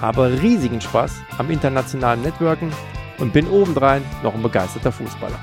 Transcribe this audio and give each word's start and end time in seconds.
habe 0.00 0.40
riesigen 0.42 0.80
Spaß 0.80 1.12
am 1.38 1.50
internationalen 1.50 2.22
Networken 2.22 2.70
und 3.18 3.32
bin 3.32 3.46
obendrein 3.48 4.02
noch 4.22 4.34
ein 4.34 4.42
begeisterter 4.42 4.92
Fußballer. 4.92 5.38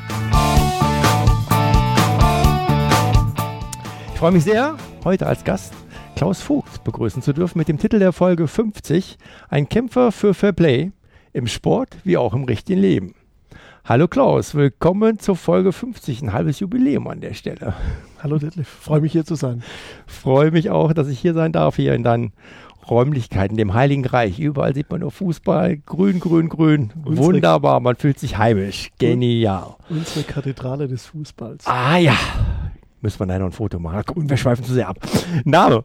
Ich 4.13 4.20
freue 4.20 4.31
mich 4.31 4.44
sehr, 4.44 4.77
heute 5.03 5.27
als 5.27 5.44
Gast 5.44 5.73
Klaus 6.16 6.41
Vogt 6.41 6.84
begrüßen 6.84 7.23
zu 7.23 7.34
dürfen 7.34 7.58
mit 7.58 7.67
dem 7.67 7.80
Titel 7.80 7.98
der 7.98 8.13
Folge 8.13 8.48
50, 8.48 9.17
ein 9.49 9.67
Kämpfer 9.67 10.11
für 10.11 10.35
Fair 10.35 10.52
Play 10.52 10.91
im 11.33 11.47
Sport 11.47 11.97
wie 12.03 12.17
auch 12.17 12.36
im 12.36 12.44
richtigen 12.44 12.80
Leben. 12.80 13.16
Hallo 13.83 14.08
Klaus, 14.08 14.53
willkommen 14.53 15.17
zur 15.17 15.36
Folge 15.36 15.73
50, 15.73 16.22
ein 16.22 16.33
halbes 16.33 16.59
Jubiläum 16.59 17.08
an 17.08 17.22
der 17.22 17.33
Stelle. 17.33 17.73
Hallo 18.22 18.38
Detlef, 18.38 18.67
freue 18.67 19.02
mich 19.02 19.11
hier 19.13 19.25
zu 19.25 19.33
sein. 19.33 19.63
Freue 20.05 20.52
mich 20.52 20.70
auch, 20.70 20.94
dass 20.94 21.08
ich 21.08 21.20
hier 21.20 21.33
sein 21.33 21.52
darf, 21.52 21.77
hier 21.77 21.95
in 21.95 22.03
deinen 22.03 22.33
Räumlichkeiten, 22.90 23.58
dem 23.58 23.73
Heiligen 23.73 24.05
Reich. 24.05 24.40
Überall 24.40 24.73
sieht 24.73 24.89
man 24.89 25.02
nur 25.02 25.12
Fußball, 25.12 25.77
grün, 25.77 26.20
grün, 26.20 26.49
grün. 26.49 26.91
Unsere 27.05 27.26
Wunderbar, 27.27 27.80
man 27.80 27.95
fühlt 27.95 28.20
sich 28.20 28.38
heimisch. 28.38 28.89
Genial. 28.98 29.76
Unsere 29.89 30.23
Kathedrale 30.23 30.88
des 30.88 31.05
Fußballs. 31.05 31.66
Ah 31.67 31.97
ja, 31.97 32.17
müssen 33.02 33.20
wir 33.20 33.28
leider 33.28 33.45
ein 33.45 33.52
Foto 33.52 33.80
machen. 33.80 34.03
Guck, 34.05 34.30
wir 34.30 34.38
schweifen 34.38 34.66
zu 34.66 34.73
sehr 34.73 34.88
ab. 34.89 34.97
Name? 35.45 35.83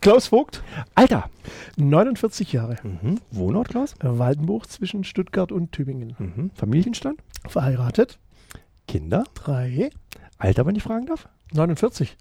Klaus 0.00 0.28
Vogt. 0.28 0.62
Alter? 0.94 1.28
49 1.76 2.52
Jahre. 2.52 2.76
Mhm. 2.84 3.18
Wohnort, 3.32 3.68
Klaus? 3.68 3.94
Waldenbuch 4.00 4.66
zwischen 4.66 5.02
Stuttgart 5.02 5.50
und 5.50 5.72
Tübingen. 5.72 6.14
Mhm. 6.18 6.50
Familienstand? 6.54 7.20
Verheiratet. 7.48 8.18
Kinder? 8.86 9.24
Drei. 9.34 9.90
Alter, 10.38 10.66
wenn 10.66 10.76
ich 10.76 10.84
fragen 10.84 11.06
darf? 11.06 11.28
49. 11.52 12.16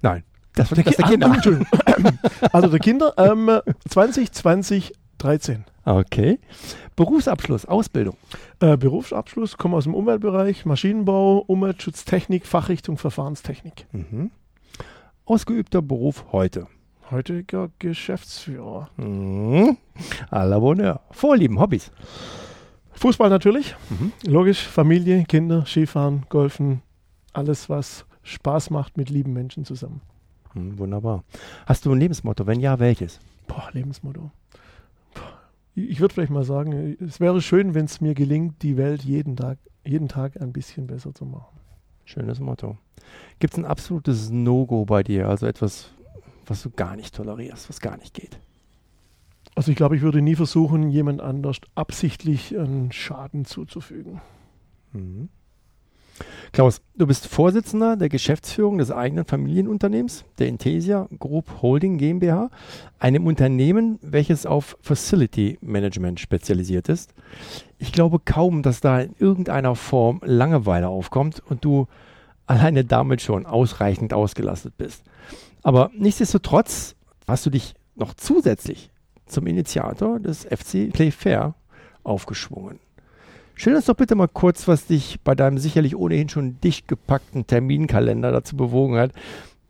Nein. 0.00 0.24
Das 0.54 0.70
war 0.70 0.76
der, 0.76 0.84
das 0.84 0.96
der 0.96 1.06
Kinder. 1.06 1.32
also 2.52 2.68
der 2.68 2.78
Kinder 2.78 3.14
ähm, 3.16 3.60
2020 3.88 4.92
13. 5.22 5.64
Okay. 5.84 6.40
Berufsabschluss, 6.96 7.64
Ausbildung. 7.64 8.16
Äh, 8.60 8.76
Berufsabschluss, 8.76 9.56
komme 9.56 9.76
aus 9.76 9.84
dem 9.84 9.94
Umweltbereich, 9.94 10.64
Maschinenbau, 10.66 11.38
Umweltschutztechnik, 11.38 12.46
Fachrichtung 12.46 12.98
Verfahrenstechnik. 12.98 13.86
Mhm. 13.92 14.30
Ausgeübter 15.24 15.80
Beruf 15.80 16.24
heute. 16.32 16.66
Heutiger 17.10 17.70
Geschäftsführer. 17.78 18.90
Mhm. 18.96 19.76
À 20.30 20.44
la 20.44 20.58
Bonheur. 20.58 21.00
Vorlieben, 21.12 21.60
Hobbys. 21.60 21.92
Fußball 22.94 23.30
natürlich. 23.30 23.76
Mhm. 23.90 24.12
Logisch, 24.24 24.66
Familie, 24.66 25.24
Kinder, 25.24 25.66
Skifahren, 25.66 26.24
Golfen, 26.30 26.82
alles, 27.32 27.68
was 27.68 28.06
Spaß 28.24 28.70
macht 28.70 28.96
mit 28.96 29.08
lieben 29.10 29.32
Menschen 29.32 29.64
zusammen. 29.64 30.00
Mhm, 30.54 30.78
wunderbar. 30.78 31.24
Hast 31.66 31.86
du 31.86 31.92
ein 31.92 32.00
Lebensmotto? 32.00 32.46
Wenn 32.46 32.60
ja, 32.60 32.78
welches? 32.78 33.20
Boah, 33.46 33.68
Lebensmotto. 33.72 34.30
Ich 35.74 36.00
würde 36.00 36.12
vielleicht 36.12 36.32
mal 36.32 36.44
sagen, 36.44 36.96
es 37.00 37.18
wäre 37.18 37.40
schön, 37.40 37.74
wenn 37.74 37.86
es 37.86 38.00
mir 38.00 38.14
gelingt, 38.14 38.62
die 38.62 38.76
Welt 38.76 39.02
jeden 39.04 39.36
Tag, 39.36 39.58
jeden 39.84 40.08
Tag 40.08 40.40
ein 40.40 40.52
bisschen 40.52 40.86
besser 40.86 41.14
zu 41.14 41.24
machen. 41.24 41.58
Schönes 42.04 42.40
Motto. 42.40 42.76
Gibt 43.38 43.54
es 43.54 43.58
ein 43.58 43.64
absolutes 43.64 44.30
No-Go 44.30 44.84
bei 44.84 45.02
dir? 45.02 45.28
Also 45.28 45.46
etwas, 45.46 45.90
was 46.46 46.62
du 46.62 46.70
gar 46.70 46.96
nicht 46.96 47.14
tolerierst, 47.14 47.68
was 47.70 47.80
gar 47.80 47.96
nicht 47.96 48.12
geht? 48.12 48.38
Also 49.54 49.70
ich 49.70 49.76
glaube, 49.76 49.96
ich 49.96 50.02
würde 50.02 50.22
nie 50.22 50.34
versuchen, 50.34 50.90
jemand 50.90 51.20
anders 51.20 51.58
absichtlich 51.74 52.56
einen 52.56 52.92
Schaden 52.92 53.44
zuzufügen. 53.44 54.20
Mhm. 54.92 55.28
Klaus, 56.52 56.82
du 56.94 57.06
bist 57.06 57.28
Vorsitzender 57.28 57.96
der 57.96 58.10
Geschäftsführung 58.10 58.76
des 58.76 58.90
eigenen 58.90 59.24
Familienunternehmens, 59.24 60.24
der 60.38 60.48
Intesia 60.48 61.08
Group 61.18 61.62
Holding 61.62 61.96
GmbH, 61.96 62.50
einem 62.98 63.26
Unternehmen, 63.26 63.98
welches 64.02 64.44
auf 64.44 64.76
Facility 64.82 65.58
Management 65.62 66.20
spezialisiert 66.20 66.90
ist. 66.90 67.14
Ich 67.78 67.90
glaube 67.92 68.18
kaum, 68.18 68.62
dass 68.62 68.82
da 68.82 69.00
in 69.00 69.14
irgendeiner 69.18 69.74
Form 69.74 70.20
Langeweile 70.24 70.88
aufkommt 70.88 71.42
und 71.48 71.64
du 71.64 71.86
alleine 72.46 72.84
damit 72.84 73.22
schon 73.22 73.46
ausreichend 73.46 74.12
ausgelastet 74.12 74.76
bist. 74.76 75.04
Aber 75.62 75.90
nichtsdestotrotz 75.96 76.96
hast 77.26 77.46
du 77.46 77.50
dich 77.50 77.74
noch 77.94 78.12
zusätzlich 78.12 78.90
zum 79.26 79.46
Initiator 79.46 80.20
des 80.20 80.44
FC 80.44 80.92
Play 80.92 81.10
Fair 81.10 81.54
aufgeschwungen. 82.04 82.78
Stell 83.54 83.76
uns 83.76 83.86
doch 83.86 83.94
bitte 83.94 84.14
mal 84.14 84.28
kurz, 84.28 84.66
was 84.66 84.86
dich 84.86 85.20
bei 85.22 85.34
deinem 85.34 85.58
sicherlich 85.58 85.96
ohnehin 85.96 86.28
schon 86.28 86.60
dicht 86.60 86.88
gepackten 86.88 87.46
Terminkalender 87.46 88.32
dazu 88.32 88.56
bewogen 88.56 88.96
hat, 88.96 89.12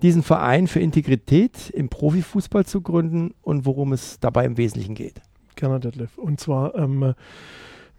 diesen 0.02 0.22
Verein 0.22 0.66
für 0.66 0.80
Integrität 0.80 1.70
im 1.70 1.88
Profifußball 1.88 2.66
zu 2.66 2.80
gründen 2.80 3.34
und 3.42 3.66
worum 3.66 3.92
es 3.92 4.18
dabei 4.20 4.44
im 4.44 4.56
Wesentlichen 4.56 4.94
geht. 4.94 5.20
Gerne, 5.54 5.78
Detlef. 5.80 6.18
Und 6.18 6.40
zwar, 6.40 6.74
ähm, 6.74 7.14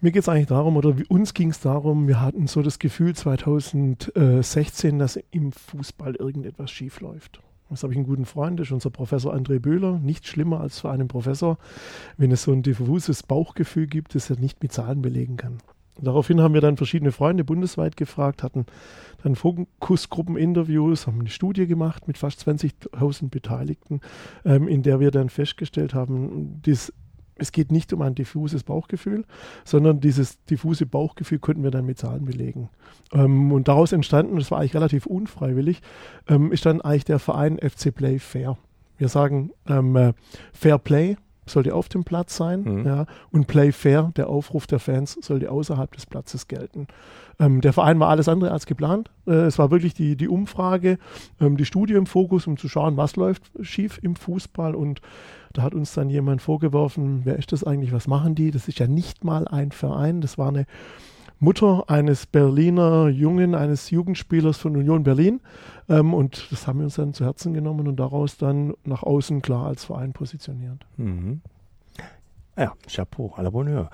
mir 0.01 0.11
geht 0.11 0.23
es 0.23 0.29
eigentlich 0.29 0.47
darum, 0.47 0.75
oder 0.75 0.95
uns 1.07 1.33
ging 1.33 1.49
es 1.49 1.61
darum, 1.61 2.07
wir 2.07 2.19
hatten 2.19 2.47
so 2.47 2.61
das 2.61 2.79
Gefühl 2.79 3.15
2016, 3.15 4.99
dass 4.99 5.17
im 5.31 5.51
Fußball 5.53 6.15
irgendetwas 6.15 6.71
schief 6.71 6.99
läuft. 6.99 7.41
Das 7.69 7.83
habe 7.83 7.93
ich 7.93 7.97
einen 7.97 8.05
guten 8.05 8.25
Freund, 8.25 8.59
das 8.59 8.67
ist 8.67 8.73
unser 8.73 8.89
Professor 8.89 9.33
André 9.33 9.59
Böhler. 9.59 9.97
Nichts 9.97 10.27
schlimmer 10.27 10.59
als 10.59 10.79
für 10.79 10.91
einen 10.91 11.07
Professor, 11.07 11.57
wenn 12.17 12.31
es 12.31 12.43
so 12.43 12.51
ein 12.51 12.63
diffuses 12.63 13.23
Bauchgefühl 13.23 13.87
gibt, 13.87 14.13
das 14.13 14.29
er 14.29 14.37
nicht 14.37 14.61
mit 14.61 14.73
Zahlen 14.73 15.01
belegen 15.01 15.37
kann. 15.37 15.59
Daraufhin 16.01 16.41
haben 16.41 16.53
wir 16.53 16.61
dann 16.61 16.77
verschiedene 16.77 17.11
Freunde 17.11 17.43
bundesweit 17.43 17.97
gefragt, 17.97 18.41
hatten 18.41 18.65
dann 19.23 19.35
Fokusgruppeninterviews, 19.35 21.07
haben 21.07 21.19
eine 21.19 21.29
Studie 21.29 21.67
gemacht 21.67 22.07
mit 22.07 22.17
fast 22.17 22.47
20.000 22.47 23.29
Beteiligten, 23.29 24.01
ähm, 24.43 24.67
in 24.67 24.81
der 24.81 24.99
wir 24.99 25.11
dann 25.11 25.29
festgestellt 25.29 25.93
haben, 25.93 26.61
dies, 26.65 26.91
es 27.35 27.51
geht 27.51 27.71
nicht 27.71 27.93
um 27.93 28.01
ein 28.01 28.15
diffuses 28.15 28.63
Bauchgefühl, 28.63 29.25
sondern 29.65 29.99
dieses 29.99 30.43
diffuse 30.45 30.85
Bauchgefühl 30.85 31.39
könnten 31.39 31.63
wir 31.63 31.71
dann 31.71 31.85
mit 31.85 31.97
Zahlen 31.97 32.25
belegen. 32.25 32.69
Ähm, 33.11 33.51
und 33.51 33.67
daraus 33.67 33.91
entstanden, 33.91 34.37
das 34.37 34.51
war 34.51 34.59
eigentlich 34.59 34.75
relativ 34.75 35.05
unfreiwillig, 35.05 35.81
ähm, 36.27 36.51
ist 36.51 36.65
dann 36.65 36.81
eigentlich 36.81 37.05
der 37.05 37.19
Verein 37.19 37.59
FC 37.59 37.93
Play 37.93 38.19
Fair. 38.19 38.57
Wir 38.97 39.09
sagen 39.09 39.51
ähm, 39.67 39.95
äh, 39.95 40.13
Fair 40.53 40.77
Play, 40.77 41.17
sollte 41.45 41.75
auf 41.75 41.89
dem 41.89 42.03
Platz 42.03 42.37
sein. 42.37 42.63
Mhm. 42.63 42.85
Ja, 42.85 43.05
und 43.31 43.47
Play 43.47 43.71
Fair, 43.71 44.11
der 44.15 44.29
Aufruf 44.29 44.67
der 44.67 44.79
Fans, 44.79 45.17
sollte 45.21 45.51
außerhalb 45.51 45.91
des 45.93 46.05
Platzes 46.05 46.47
gelten. 46.47 46.87
Ähm, 47.39 47.61
der 47.61 47.73
Verein 47.73 47.99
war 47.99 48.09
alles 48.09 48.29
andere 48.29 48.51
als 48.51 48.65
geplant. 48.65 49.09
Äh, 49.27 49.31
es 49.31 49.57
war 49.59 49.71
wirklich 49.71 49.93
die, 49.93 50.15
die 50.15 50.27
Umfrage, 50.27 50.97
ähm, 51.39 51.57
die 51.57 51.65
Studie 51.65 51.93
im 51.93 52.05
Fokus, 52.05 52.47
um 52.47 52.57
zu 52.57 52.69
schauen, 52.69 52.97
was 52.97 53.15
läuft 53.15 53.43
schief 53.61 53.99
im 54.01 54.15
Fußball. 54.15 54.75
Und 54.75 55.01
da 55.53 55.63
hat 55.63 55.73
uns 55.73 55.93
dann 55.93 56.09
jemand 56.09 56.41
vorgeworfen, 56.41 57.21
wer 57.23 57.37
ist 57.37 57.51
das 57.51 57.63
eigentlich, 57.63 57.91
was 57.91 58.07
machen 58.07 58.35
die? 58.35 58.51
Das 58.51 58.67
ist 58.67 58.79
ja 58.79 58.87
nicht 58.87 59.23
mal 59.23 59.47
ein 59.47 59.71
Verein, 59.71 60.21
das 60.21 60.37
war 60.37 60.49
eine 60.49 60.65
Mutter 61.43 61.83
eines 61.89 62.25
Berliner 62.25 63.09
Jungen, 63.09 63.53
eines 63.53 63.89
Jugendspielers 63.89 64.57
von 64.57 64.77
Union 64.77 65.03
Berlin. 65.03 65.41
Ähm, 65.89 66.13
und 66.13 66.47
das 66.51 66.67
haben 66.67 66.79
wir 66.79 66.85
uns 66.85 66.95
dann 66.95 67.13
zu 67.13 67.25
Herzen 67.25 67.53
genommen 67.53 67.87
und 67.89 67.97
daraus 67.97 68.37
dann 68.37 68.73
nach 68.85 69.03
außen 69.03 69.41
klar 69.41 69.67
als 69.67 69.83
Verein 69.83 70.13
positioniert. 70.13 70.85
Mhm. 70.95 71.41
Ja, 72.57 72.73
Chapeau, 72.87 73.33
à 73.35 73.41
la 73.41 73.49
Bonheur. 73.49 73.89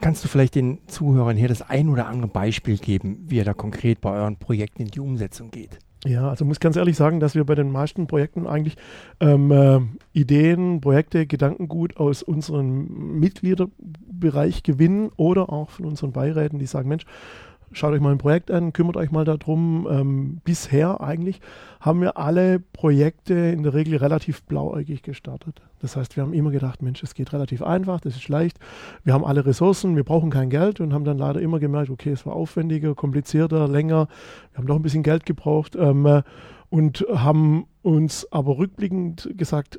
Kannst 0.00 0.24
du 0.24 0.28
vielleicht 0.28 0.56
den 0.56 0.80
Zuhörern 0.88 1.36
hier 1.36 1.48
das 1.48 1.62
ein 1.62 1.88
oder 1.88 2.08
andere 2.08 2.28
Beispiel 2.28 2.78
geben, 2.78 3.24
wie 3.28 3.36
ihr 3.36 3.44
da 3.44 3.54
konkret 3.54 4.00
bei 4.00 4.10
euren 4.10 4.36
Projekten 4.36 4.82
in 4.82 4.88
die 4.88 5.00
Umsetzung 5.00 5.52
geht? 5.52 5.78
Ja, 6.04 6.28
also 6.28 6.44
muss 6.44 6.60
ganz 6.60 6.76
ehrlich 6.76 6.96
sagen, 6.96 7.20
dass 7.20 7.34
wir 7.34 7.44
bei 7.44 7.54
den 7.54 7.72
meisten 7.72 8.06
Projekten 8.06 8.46
eigentlich 8.46 8.76
ähm, 9.18 9.50
äh, 9.50 9.80
Ideen, 10.12 10.80
Projekte, 10.80 11.26
Gedankengut 11.26 11.96
aus 11.96 12.22
unserem 12.22 13.18
Mitgliederbereich 13.18 14.62
gewinnen 14.62 15.10
oder 15.16 15.50
auch 15.50 15.70
von 15.70 15.86
unseren 15.86 16.12
Beiräten, 16.12 16.58
die 16.58 16.66
sagen, 16.66 16.88
Mensch, 16.88 17.06
schaut 17.72 17.92
euch 17.92 18.00
mal 18.00 18.12
ein 18.12 18.18
Projekt 18.18 18.50
an, 18.50 18.72
kümmert 18.72 18.96
euch 18.96 19.10
mal 19.10 19.24
darum. 19.24 19.86
Ähm, 19.90 20.40
bisher 20.44 21.00
eigentlich 21.00 21.40
haben 21.80 22.00
wir 22.00 22.16
alle 22.16 22.58
Projekte 22.60 23.34
in 23.34 23.62
der 23.62 23.74
Regel 23.74 23.96
relativ 23.98 24.42
blauäugig 24.44 25.02
gestartet. 25.02 25.60
Das 25.80 25.96
heißt, 25.96 26.16
wir 26.16 26.22
haben 26.22 26.32
immer 26.32 26.50
gedacht, 26.50 26.82
Mensch, 26.82 27.02
es 27.02 27.14
geht 27.14 27.32
relativ 27.32 27.62
einfach, 27.62 28.00
das 28.00 28.16
ist 28.16 28.28
leicht. 28.28 28.58
Wir 29.04 29.12
haben 29.12 29.24
alle 29.24 29.44
Ressourcen, 29.44 29.96
wir 29.96 30.04
brauchen 30.04 30.30
kein 30.30 30.50
Geld 30.50 30.80
und 30.80 30.92
haben 30.92 31.04
dann 31.04 31.18
leider 31.18 31.40
immer 31.40 31.58
gemerkt, 31.58 31.90
okay, 31.90 32.10
es 32.10 32.24
war 32.26 32.34
aufwendiger, 32.34 32.94
komplizierter, 32.94 33.68
länger. 33.68 34.08
Wir 34.52 34.58
haben 34.58 34.66
doch 34.66 34.76
ein 34.76 34.82
bisschen 34.82 35.02
Geld 35.02 35.26
gebraucht 35.26 35.76
ähm, 35.76 36.22
und 36.70 37.06
haben 37.14 37.66
uns 37.82 38.30
aber 38.32 38.58
rückblickend 38.58 39.30
gesagt, 39.36 39.78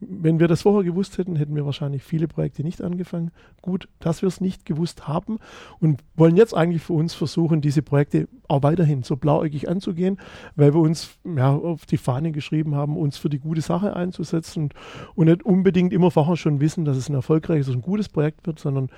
wenn 0.00 0.38
wir 0.38 0.48
das 0.48 0.62
vorher 0.62 0.84
gewusst 0.84 1.18
hätten, 1.18 1.36
hätten 1.36 1.54
wir 1.56 1.66
wahrscheinlich 1.66 2.02
viele 2.02 2.28
Projekte 2.28 2.62
nicht 2.62 2.82
angefangen. 2.82 3.30
Gut, 3.62 3.88
dass 3.98 4.22
wir 4.22 4.28
es 4.28 4.40
nicht 4.40 4.64
gewusst 4.64 5.08
haben 5.08 5.38
und 5.80 6.02
wollen 6.16 6.36
jetzt 6.36 6.54
eigentlich 6.54 6.82
für 6.82 6.92
uns 6.92 7.14
versuchen, 7.14 7.60
diese 7.60 7.82
Projekte 7.82 8.28
auch 8.46 8.62
weiterhin 8.62 9.02
so 9.02 9.16
blauäugig 9.16 9.68
anzugehen, 9.68 10.18
weil 10.56 10.74
wir 10.74 10.80
uns 10.80 11.18
ja, 11.24 11.54
auf 11.54 11.86
die 11.86 11.96
Fahne 11.96 12.32
geschrieben 12.32 12.74
haben, 12.74 12.96
uns 12.96 13.18
für 13.18 13.28
die 13.28 13.40
gute 13.40 13.60
Sache 13.60 13.96
einzusetzen 13.96 14.64
und, 14.64 14.74
und 15.14 15.26
nicht 15.26 15.44
unbedingt 15.44 15.92
immer 15.92 16.10
vorher 16.10 16.36
schon 16.36 16.60
wissen, 16.60 16.84
dass 16.84 16.96
es 16.96 17.08
ein 17.08 17.14
erfolgreiches 17.14 17.68
und 17.68 17.82
gutes 17.82 18.08
Projekt 18.08 18.46
wird, 18.46 18.58
sondern 18.58 18.90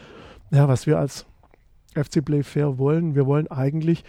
ja, 0.51 0.69
was 0.69 0.87
wir 0.87 0.99
als 0.99 1.27
FC 1.95 2.25
Play 2.25 2.43
Fair 2.43 2.79
wollen, 2.79 3.15
wir 3.15 3.27
wollen 3.27 3.49
eigentlich 3.49 4.05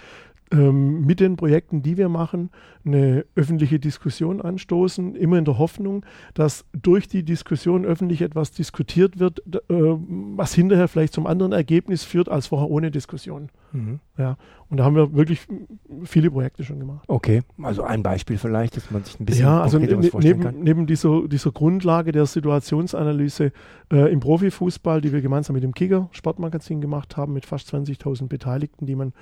ähm, 0.51 1.05
mit 1.05 1.19
den 1.19 1.37
Projekten, 1.37 1.81
die 1.81 1.97
wir 1.97 2.09
machen, 2.09 2.49
eine 2.85 3.25
öffentliche 3.35 3.79
Diskussion 3.79 4.41
anstoßen, 4.41 5.15
immer 5.15 5.37
in 5.37 5.45
der 5.45 5.57
Hoffnung, 5.57 6.05
dass 6.33 6.65
durch 6.73 7.07
die 7.07 7.23
Diskussion 7.23 7.85
öffentlich 7.85 8.21
etwas 8.21 8.51
diskutiert 8.51 9.19
wird, 9.19 9.39
äh, 9.47 9.59
was 9.69 10.53
hinterher 10.53 10.87
vielleicht 10.87 11.13
zum 11.13 11.27
anderen 11.27 11.53
Ergebnis 11.53 12.03
führt 12.03 12.29
als 12.29 12.47
vorher 12.47 12.69
ohne 12.69 12.91
Diskussion. 12.91 13.49
Mhm. 13.71 13.99
Ja, 14.17 14.37
und 14.69 14.77
da 14.77 14.83
haben 14.83 14.95
wir 14.95 15.13
wirklich 15.13 15.47
viele 16.03 16.29
Projekte 16.29 16.63
schon 16.63 16.79
gemacht. 16.79 17.05
Okay, 17.07 17.41
also 17.61 17.83
ein 17.83 18.03
Beispiel 18.03 18.37
vielleicht, 18.37 18.75
dass 18.75 18.91
man 18.91 19.03
sich 19.03 19.19
ein 19.19 19.25
bisschen 19.25 19.45
ja, 19.45 19.61
also 19.61 19.79
ne, 19.79 19.97
was 19.97 20.07
vorstellen 20.09 20.39
neben, 20.39 20.43
kann. 20.43 20.63
Neben 20.63 20.87
dieser, 20.87 21.27
dieser 21.27 21.51
Grundlage 21.51 22.11
der 22.11 22.25
Situationsanalyse 22.25 23.53
äh, 23.91 24.11
im 24.11 24.19
Profifußball, 24.19 25.01
die 25.01 25.13
wir 25.13 25.21
gemeinsam 25.21 25.53
mit 25.53 25.63
dem 25.63 25.73
Kicker 25.73 26.09
Sportmagazin 26.11 26.81
gemacht 26.81 27.15
haben, 27.15 27.33
mit 27.33 27.45
fast 27.45 27.73
20.000 27.73 28.27
Beteiligten, 28.27 28.85
die 28.85 28.95
man 28.95 29.13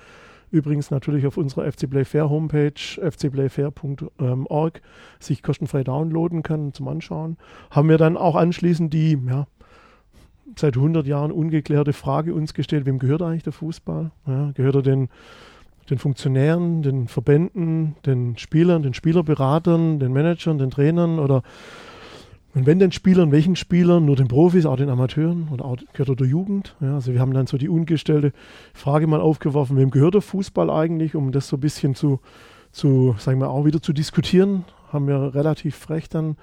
Übrigens 0.52 0.90
natürlich 0.90 1.28
auf 1.28 1.38
unserer 1.38 1.72
FC 1.72 1.90
Play 1.90 2.06
Fair 2.06 2.30
Homepage 2.30 2.74
fcplayfair.org 3.00 4.82
sich 5.20 5.44
kostenfrei 5.44 5.84
downloaden 5.84 6.44
kann 6.44 6.74
zum 6.74 6.88
Anschauen. 6.88 7.38
Haben 7.70 7.90
wir 7.90 7.98
dann 7.98 8.18
auch 8.18 8.36
anschließend 8.36 8.94
die 8.94 9.18
ja, 9.28 9.48
seit 10.56 10.76
100 10.76 11.06
Jahren 11.06 11.32
ungeklärte 11.32 11.94
Frage 11.94 12.34
uns 12.34 12.54
gestellt, 12.54 12.86
wem 12.86 13.00
gehört 13.00 13.22
eigentlich 13.22 13.44
der 13.44 13.54
Fußball? 13.54 14.12
Ja, 14.26 14.52
gehört 14.52 14.76
er 14.76 14.82
den, 14.82 15.10
den 15.90 16.00
Funktionären, 16.00 16.82
den 16.82 17.08
Verbänden, 17.08 17.96
den 18.06 18.38
Spielern, 18.38 18.82
den 18.82 18.94
Spielerberatern, 18.94 20.00
den 20.00 20.12
Managern, 20.14 20.58
den 20.58 20.72
Trainern 20.72 21.20
oder 21.20 21.44
und 22.56 22.66
wenn 22.66 22.80
den 22.80 22.92
Spielern, 22.92 23.32
welchen 23.32 23.56
Spielern? 23.56 24.06
Nur 24.06 24.16
den 24.16 24.28
Profis, 24.28 24.66
auch 24.66 24.76
den 24.76 24.90
Amateuren 24.90 25.50
oder 25.52 25.66
auch 25.66 25.78
gehört 25.94 26.20
der 26.20 26.28
Jugend? 26.28 26.76
Ja, 26.82 26.96
also 26.96 27.14
wir 27.14 27.20
haben 27.20 27.34
dann 27.34 27.48
so 27.48 27.58
die 27.58 27.70
ungestellte 27.70 28.32
Frage 28.74 29.06
mal 29.06 29.22
aufgeworfen, 29.22 29.78
wem 29.78 29.92
gehört 29.92 30.16
der 30.16 30.22
Fußball 30.22 30.70
eigentlich, 30.70 31.16
um 31.16 31.32
das 31.32 31.48
so 31.48 31.58
ein 31.58 31.60
bisschen 31.60 31.94
zu, 31.94 32.20
zu 32.72 33.16
sagen 33.20 33.40
wir 33.40 33.50
auch 33.50 33.66
wieder 33.66 33.82
zu 33.82 33.94
diskutieren, 33.94 34.66
haben 34.92 35.08
wir 35.08 35.36
relativ 35.36 35.76
frech 35.76 36.10
dann 36.10 36.38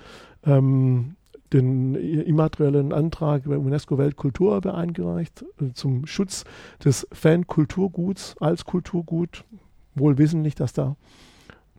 ähm, 0.44 1.16
den 1.52 1.94
immateriellen 1.94 2.92
Antrag 2.92 3.44
beim 3.44 3.64
UNESCO 3.64 3.98
Weltkulturerbe 3.98 4.74
eingereicht 4.74 5.44
äh, 5.60 5.72
zum 5.72 6.06
Schutz 6.06 6.44
des 6.84 7.06
Fankulturguts 7.12 8.36
als 8.40 8.64
Kulturgut, 8.64 9.44
wohl 9.94 10.18
wissentlich, 10.18 10.54
dass 10.54 10.72
da 10.72 10.96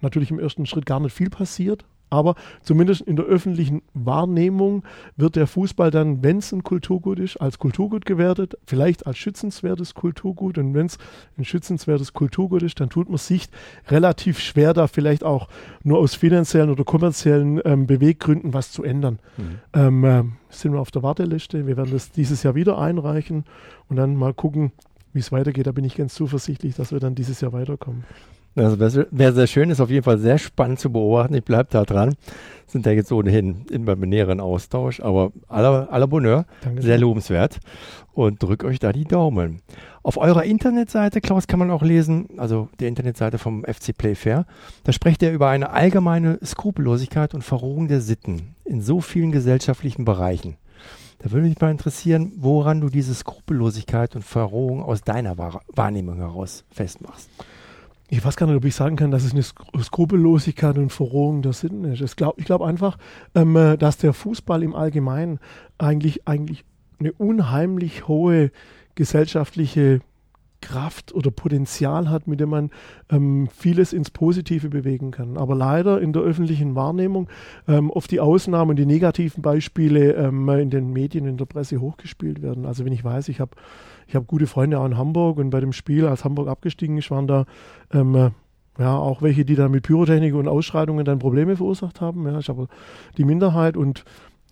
natürlich 0.01 0.31
im 0.31 0.39
ersten 0.39 0.65
Schritt 0.65 0.85
gar 0.85 0.99
nicht 0.99 1.13
viel 1.13 1.29
passiert, 1.29 1.85
aber 2.09 2.35
zumindest 2.61 3.01
in 3.01 3.15
der 3.15 3.25
öffentlichen 3.25 3.81
Wahrnehmung 3.93 4.83
wird 5.17 5.35
der 5.35 5.47
Fußball 5.47 5.91
dann, 5.91 6.23
wenn 6.23 6.37
es 6.37 6.51
ein 6.51 6.63
Kulturgut 6.63 7.19
ist, 7.19 7.37
als 7.37 7.59
Kulturgut 7.59 8.05
gewertet, 8.05 8.57
vielleicht 8.65 9.07
als 9.07 9.17
schützenswertes 9.17 9.93
Kulturgut. 9.93 10.57
Und 10.57 10.73
wenn 10.73 10.85
es 10.85 10.97
ein 11.37 11.45
schützenswertes 11.45 12.13
Kulturgut 12.13 12.63
ist, 12.63 12.79
dann 12.79 12.89
tut 12.89 13.09
man 13.09 13.17
sich 13.17 13.49
relativ 13.89 14.39
schwer, 14.39 14.73
da 14.73 14.87
vielleicht 14.87 15.23
auch 15.23 15.49
nur 15.83 15.99
aus 15.99 16.15
finanziellen 16.15 16.69
oder 16.69 16.83
kommerziellen 16.83 17.61
ähm, 17.65 17.87
Beweggründen 17.87 18.53
was 18.53 18.71
zu 18.71 18.83
ändern. 18.83 19.19
Mhm. 19.37 19.43
Ähm, 19.73 20.03
äh, 20.03 20.23
sind 20.49 20.73
wir 20.73 20.79
auf 20.79 20.91
der 20.91 21.03
Warteliste. 21.03 21.67
Wir 21.67 21.77
werden 21.77 21.91
das 21.91 22.11
dieses 22.11 22.43
Jahr 22.43 22.55
wieder 22.55 22.77
einreichen 22.77 23.43
und 23.89 23.97
dann 23.97 24.15
mal 24.15 24.33
gucken, 24.33 24.71
wie 25.13 25.19
es 25.19 25.31
weitergeht. 25.31 25.67
Da 25.67 25.71
bin 25.71 25.83
ich 25.83 25.95
ganz 25.95 26.13
zuversichtlich, 26.13 26.75
dass 26.75 26.91
wir 26.91 26.99
dann 26.99 27.15
dieses 27.15 27.41
Jahr 27.41 27.53
weiterkommen. 27.53 28.03
Also 28.57 28.79
wäre 28.79 29.07
wär 29.11 29.33
sehr 29.33 29.47
schön, 29.47 29.69
ist 29.69 29.79
auf 29.79 29.91
jeden 29.91 30.03
Fall 30.03 30.17
sehr 30.17 30.39
spannend 30.39 30.79
zu 30.79 30.91
beobachten. 30.91 31.35
Ich 31.35 31.43
bleibe 31.43 31.69
da 31.71 31.83
dran. 31.83 32.15
Sind 32.65 32.85
ja 32.85 32.91
jetzt 32.91 33.11
ohnehin 33.11 33.65
immer 33.69 33.93
im 33.93 34.01
näheren 34.01 34.39
Austausch, 34.39 34.99
aber 34.99 35.31
aller, 35.47 35.87
aller 35.91 36.07
Bonheur, 36.07 36.45
Danke 36.61 36.81
sehr 36.81 36.97
lobenswert. 36.97 37.59
Und 38.13 38.41
drückt 38.41 38.63
euch 38.63 38.79
da 38.79 38.91
die 38.91 39.05
Daumen. 39.05 39.61
Auf 40.01 40.17
eurer 40.17 40.43
Internetseite, 40.43 41.21
Klaus, 41.21 41.47
kann 41.47 41.59
man 41.59 41.69
auch 41.69 41.83
lesen, 41.83 42.29
also 42.37 42.67
der 42.79 42.87
Internetseite 42.87 43.37
vom 43.37 43.63
FC 43.63 43.95
Playfair, 43.95 44.45
da 44.83 44.91
spricht 44.91 45.21
er 45.21 45.31
über 45.31 45.49
eine 45.49 45.69
allgemeine 45.69 46.39
Skrupellosigkeit 46.43 47.35
und 47.35 47.43
Verrohung 47.43 47.87
der 47.87 48.01
Sitten 48.01 48.55
in 48.65 48.81
so 48.81 49.01
vielen 49.01 49.31
gesellschaftlichen 49.31 50.03
Bereichen. 50.03 50.57
Da 51.19 51.31
würde 51.31 51.47
mich 51.47 51.61
mal 51.61 51.71
interessieren, 51.71 52.33
woran 52.37 52.81
du 52.81 52.89
diese 52.89 53.13
Skrupellosigkeit 53.13 54.15
und 54.15 54.23
Verrohung 54.23 54.81
aus 54.81 55.01
deiner 55.01 55.37
Wahrnehmung 55.37 56.17
heraus 56.17 56.65
festmachst 56.71 57.29
ich 58.09 58.23
weiß 58.23 58.37
gar 58.37 58.47
nicht, 58.47 58.55
ob 58.55 58.65
ich 58.65 58.75
sagen 58.75 58.95
kann, 58.95 59.11
dass 59.11 59.23
es 59.23 59.33
eine 59.33 59.43
Skrupellosigkeit 59.83 60.77
und 60.77 60.91
Verrohung 60.91 61.41
der 61.41 61.53
Sitten 61.53 61.83
ist. 61.83 62.01
Ich 62.01 62.15
glaube 62.15 62.41
glaub 62.41 62.61
einfach, 62.61 62.97
ähm, 63.35 63.55
äh, 63.55 63.77
dass 63.77 63.97
der 63.97 64.13
Fußball 64.13 64.63
im 64.63 64.75
Allgemeinen 64.75 65.39
eigentlich, 65.77 66.27
eigentlich 66.27 66.63
eine 66.99 67.11
unheimlich 67.13 68.07
hohe 68.07 68.51
gesellschaftliche 68.95 70.01
Kraft 70.61 71.13
oder 71.13 71.29
Potenzial 71.29 72.09
hat, 72.09 72.27
mit 72.27 72.39
dem 72.39 72.49
man 72.49 72.71
ähm, 73.11 73.47
vieles 73.55 73.93
ins 73.93 74.09
Positive 74.09 74.69
bewegen 74.69 75.11
kann. 75.11 75.37
Aber 75.37 75.55
leider 75.55 76.01
in 76.01 76.13
der 76.13 76.23
öffentlichen 76.23 76.75
Wahrnehmung 76.75 77.29
ähm, 77.67 77.91
oft 77.91 78.09
die 78.09 78.19
Ausnahmen 78.19 78.71
und 78.71 78.75
die 78.77 78.85
negativen 78.85 79.41
Beispiele 79.41 80.13
ähm, 80.13 80.49
in 80.49 80.69
den 80.69 80.91
Medien, 80.91 81.27
in 81.27 81.37
der 81.37 81.45
Presse 81.45 81.79
hochgespielt 81.79 82.41
werden. 82.41 82.65
Also 82.65 82.85
wenn 82.85 82.93
ich 82.93 83.03
weiß, 83.03 83.29
ich 83.29 83.39
habe 83.39 83.51
ich 84.07 84.15
habe 84.15 84.25
gute 84.25 84.47
Freunde 84.47 84.79
auch 84.79 84.85
in 84.85 84.97
Hamburg 84.97 85.37
und 85.37 85.49
bei 85.49 85.59
dem 85.59 85.73
Spiel, 85.73 86.05
als 86.05 86.23
Hamburg 86.23 86.47
abgestiegen 86.47 86.97
ist, 86.97 87.11
waren 87.11 87.27
da 87.27 87.45
ähm, 87.91 88.15
äh, 88.15 88.29
ja 88.79 88.97
auch 88.97 89.21
welche, 89.21 89.45
die 89.45 89.55
dann 89.55 89.71
mit 89.71 89.83
Pyrotechnik 89.83 90.33
und 90.33 90.47
Ausschreitungen 90.47 91.05
dann 91.05 91.19
Probleme 91.19 91.55
verursacht 91.55 92.01
haben. 92.01 92.25
Ja, 92.25 92.39
ist 92.39 92.49
aber 92.49 92.67
die 93.17 93.25
Minderheit 93.25 93.75
und 93.75 94.05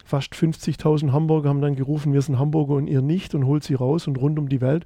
fast 0.04 0.34
50.000 0.34 1.12
Hamburger 1.12 1.50
haben 1.50 1.62
dann 1.62 1.76
gerufen, 1.76 2.14
wir 2.14 2.22
sind 2.22 2.38
Hamburger 2.38 2.76
und 2.76 2.88
ihr 2.88 3.02
nicht 3.02 3.34
und 3.34 3.46
holt 3.46 3.64
sie 3.64 3.74
raus 3.74 4.08
und 4.08 4.18
rund 4.18 4.38
um 4.38 4.50
die 4.50 4.62
Welt 4.62 4.86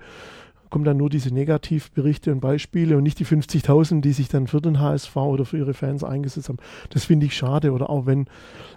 kommen 0.69 0.85
dann 0.85 0.97
nur 0.97 1.09
diese 1.09 1.33
Negativberichte 1.33 2.31
und 2.31 2.41
Beispiele 2.41 2.95
und 2.97 3.03
nicht 3.03 3.19
die 3.19 3.25
50.000, 3.25 4.01
die 4.01 4.13
sich 4.13 4.27
dann 4.27 4.47
für 4.47 4.61
den 4.61 4.79
HSV 4.79 5.15
oder 5.15 5.45
für 5.45 5.57
ihre 5.57 5.73
Fans 5.73 6.03
eingesetzt 6.03 6.49
haben. 6.49 6.59
Das 6.91 7.05
finde 7.05 7.25
ich 7.25 7.35
schade. 7.35 7.71
Oder 7.71 7.89
auch 7.89 8.05
wenn, 8.05 8.27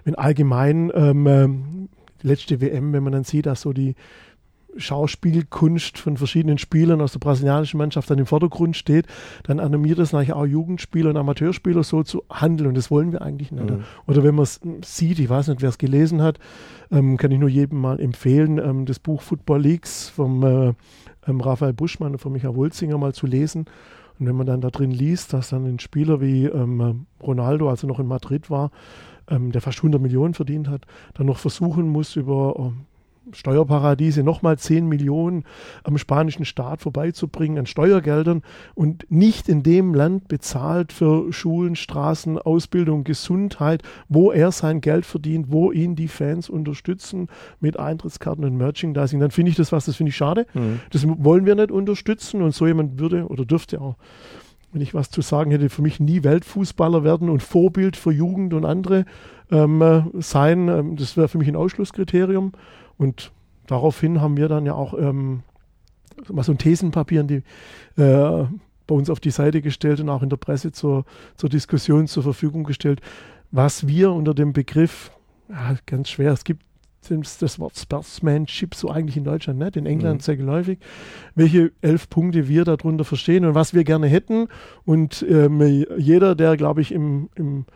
wenn 0.05 0.15
allgemein 0.15 0.91
ähm, 0.95 1.27
ähm 1.27 1.89
letzte 2.23 2.61
WM, 2.61 2.93
wenn 2.93 3.03
man 3.03 3.13
dann 3.13 3.25
sieht, 3.25 3.47
dass 3.47 3.63
so 3.63 3.73
die, 3.73 3.97
Schauspielkunst 4.77 5.99
von 5.99 6.17
verschiedenen 6.17 6.59
Spielern 6.59 7.01
aus 7.01 7.13
der 7.13 7.19
brasilianischen 7.19 7.79
Mannschaft 7.79 8.11
dann 8.11 8.19
im 8.19 8.27
Vordergrund 8.27 8.77
steht, 8.77 9.07
dann 9.45 9.61
animiert 9.61 9.99
das 9.99 10.13
nachher 10.13 10.37
auch 10.37 10.47
Jugendspieler 10.47 11.11
und 11.11 11.17
Amateurspieler 11.17 11.83
so 11.83 12.03
zu 12.03 12.25
handeln 12.31 12.69
und 12.69 12.77
das 12.77 12.91
wollen 12.91 13.13
wir 13.13 13.23
eigentlich 13.23 13.53
nicht. 13.53 13.71
Mhm. 13.71 13.85
Oder 14.07 14.25
wenn 14.25 14.35
man 14.35 14.45
es 14.45 14.61
sieht, 14.85 15.19
ich 15.19 15.29
weiß 15.29 15.49
nicht, 15.49 15.63
wer 15.63 15.69
es 15.69 15.79
gelesen 15.79 16.23
hat, 16.23 16.39
ähm, 16.91 17.17
kann 17.17 17.31
ich 17.31 17.39
nur 17.39 17.49
jedem 17.49 17.81
mal 17.81 18.01
empfehlen, 18.01 18.59
ähm, 18.59 18.87
das 18.87 18.99
Buch 18.99 19.23
Football 19.23 19.61
Leagues 19.61 20.09
vom 20.09 20.43
äh, 20.45 20.75
ähm, 21.27 21.41
Raphael 21.41 21.73
Buschmann 21.73 22.13
und 22.13 22.19
von 22.19 22.33
Michael 22.33 22.55
Wulzinger 22.55 22.99
mal 22.99 23.15
zu 23.15 23.27
lesen. 23.27 23.67
Und 24.19 24.27
wenn 24.27 24.37
man 24.37 24.47
dann 24.47 24.61
da 24.61 24.71
drin 24.71 24.91
liest, 24.91 25.33
dass 25.33 25.51
dann 25.51 25.65
ein 25.67 25.79
Spieler 25.79 26.21
wie 26.21 26.45
ähm, 26.47 27.07
Ronaldo, 27.23 27.69
also 27.69 27.87
noch 27.87 27.99
in 27.99 28.07
Madrid 28.07 28.51
war, 28.51 28.71
ähm, 29.29 29.53
der 29.53 29.61
fast 29.61 29.79
100 29.79 30.01
Millionen 30.01 30.35
verdient 30.35 30.69
hat, 30.69 30.87
dann 31.15 31.27
noch 31.27 31.39
versuchen 31.39 31.89
muss, 31.89 32.17
über 32.17 32.55
ähm, 32.59 32.87
Steuerparadiese 33.31 34.23
nochmal 34.23 34.59
10 34.59 34.87
Millionen 34.87 35.45
am 35.85 35.97
spanischen 35.99 36.45
Staat 36.45 36.83
vorbeizubringen 36.83 37.59
an 37.59 37.67
Steuergeldern 37.67 38.43
und 38.75 39.07
nicht 39.11 39.49
in 39.49 39.63
dem 39.63 39.95
Land 39.95 40.29
bezahlt 40.29 40.93
für 40.93 41.33
Schulen, 41.33 41.77
Straßen, 41.77 42.39
Ausbildung, 42.39 43.05
Gesundheit, 43.05 43.83
wo 44.09 44.33
er 44.33 44.51
sein 44.51 44.81
Geld 44.81 45.07
verdient, 45.07 45.47
wo 45.51 45.71
ihn 45.71 45.95
die 45.95 46.09
Fans 46.09 46.51
unterstützen 46.51 47.29
mit 47.61 47.79
Eintrittskarten 47.79 48.45
und 48.45 48.57
Merchandising, 48.57 49.21
dann 49.21 49.31
finde 49.31 49.51
ich 49.51 49.57
das 49.57 49.73
was, 49.73 49.85
das 49.87 49.97
finde 49.97 50.11
ich 50.11 50.17
schade. 50.17 50.47
Mhm. 50.55 50.81
Das 50.91 51.07
wollen 51.07 51.47
wir 51.47 51.55
nicht 51.55 51.71
unterstützen 51.71 52.43
und 52.43 52.55
so 52.55 52.67
jemand 52.67 52.99
würde 52.99 53.27
oder 53.27 53.45
dürfte 53.45 53.81
auch 53.81 53.97
wenn 54.73 54.81
ich 54.81 54.95
was 54.95 55.11
zu 55.11 55.21
sagen 55.21 55.51
hätte, 55.51 55.69
für 55.69 55.83
mich 55.83 56.01
nie 56.01 56.25
Weltfußballer 56.25 57.05
werden 57.05 57.29
und 57.29 57.43
Vorbild 57.43 57.95
für 57.97 58.11
Jugend 58.11 58.55
und 58.55 58.65
andere 58.65 59.05
ähm, 59.51 59.83
äh, 59.83 60.03
sein. 60.21 60.69
Ähm, 60.69 60.97
das 60.97 61.17
wäre 61.17 61.29
für 61.29 61.39
mich 61.39 61.49
ein 61.49 61.57
Ausschlusskriterium. 61.57 62.53
Und 63.03 63.33
daraufhin 63.67 64.21
haben 64.21 64.37
wir 64.37 64.49
dann 64.49 64.65
ja 64.65 64.75
auch 64.75 64.95
ähm, 64.95 65.43
mal 66.31 66.45
so 66.45 66.53
ein 66.53 66.59
Thesenpapier 66.59 67.25
die, 67.25 67.43
äh, 68.01 68.45
bei 68.87 68.95
uns 68.95 69.11
auf 69.11 69.19
die 69.19 69.31
Seite 69.31 69.61
gestellt 69.61 70.01
und 70.01 70.09
auch 70.09 70.23
in 70.23 70.31
der 70.31 70.37
Presse 70.37 70.71
zur, 70.71 71.05
zur 71.37 71.51
Diskussion 71.51 72.07
zur 72.07 72.23
Verfügung 72.23 72.65
gestellt, 72.65 73.01
was 73.51 73.87
wir 73.89 74.13
unter 74.13 74.35
dem 74.35 74.53
Begriff, 74.53 75.11
ja, 75.49 75.77
ganz 75.85 76.11
schwer, 76.11 76.33
es 76.33 76.45
gibt 76.45 76.63
das 77.41 77.59
Wort 77.59 77.77
Sportsmanship 77.77 78.77
so 78.77 78.89
eigentlich 78.89 79.17
in 79.17 79.25
Deutschland 79.25 79.59
nicht, 79.59 79.77
in 79.77 79.87
England 79.87 80.21
mhm. 80.21 80.25
sehr 80.25 80.37
geläufig, 80.37 80.79
welche 81.35 81.73
elf 81.81 82.09
Punkte 82.09 82.47
wir 82.47 82.65
darunter 82.65 83.05
verstehen 83.05 83.45
und 83.45 83.57
was 83.57 83.75
wir 83.75 83.83
gerne 83.83 84.07
hätten. 84.07 84.47
Und 84.85 85.27
ähm, 85.29 85.85
jeder, 85.99 86.37
der, 86.37 86.57
glaube 86.57 86.81
ich, 86.81 86.93
im, 86.93 87.29
im 87.35 87.67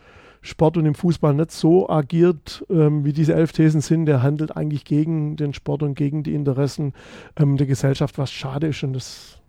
Sport 0.47 0.77
und 0.77 0.85
im 0.85 0.95
Fußball 0.95 1.33
nicht 1.33 1.51
so 1.51 1.89
agiert, 1.89 2.65
ähm, 2.69 3.03
wie 3.03 3.13
diese 3.13 3.33
elf 3.33 3.51
Thesen 3.51 3.81
sind, 3.81 4.05
der 4.05 4.23
handelt 4.23 4.55
eigentlich 4.55 4.85
gegen 4.85 5.35
den 5.35 5.53
Sport 5.53 5.83
und 5.83 5.93
gegen 5.95 6.23
die 6.23 6.33
Interessen 6.33 6.93
ähm, 7.35 7.57
der 7.57 7.67
Gesellschaft, 7.67 8.17
was 8.17 8.31
schade 8.31 8.67
ist. 8.67 8.81
Und 8.83 8.93
das 8.93 9.41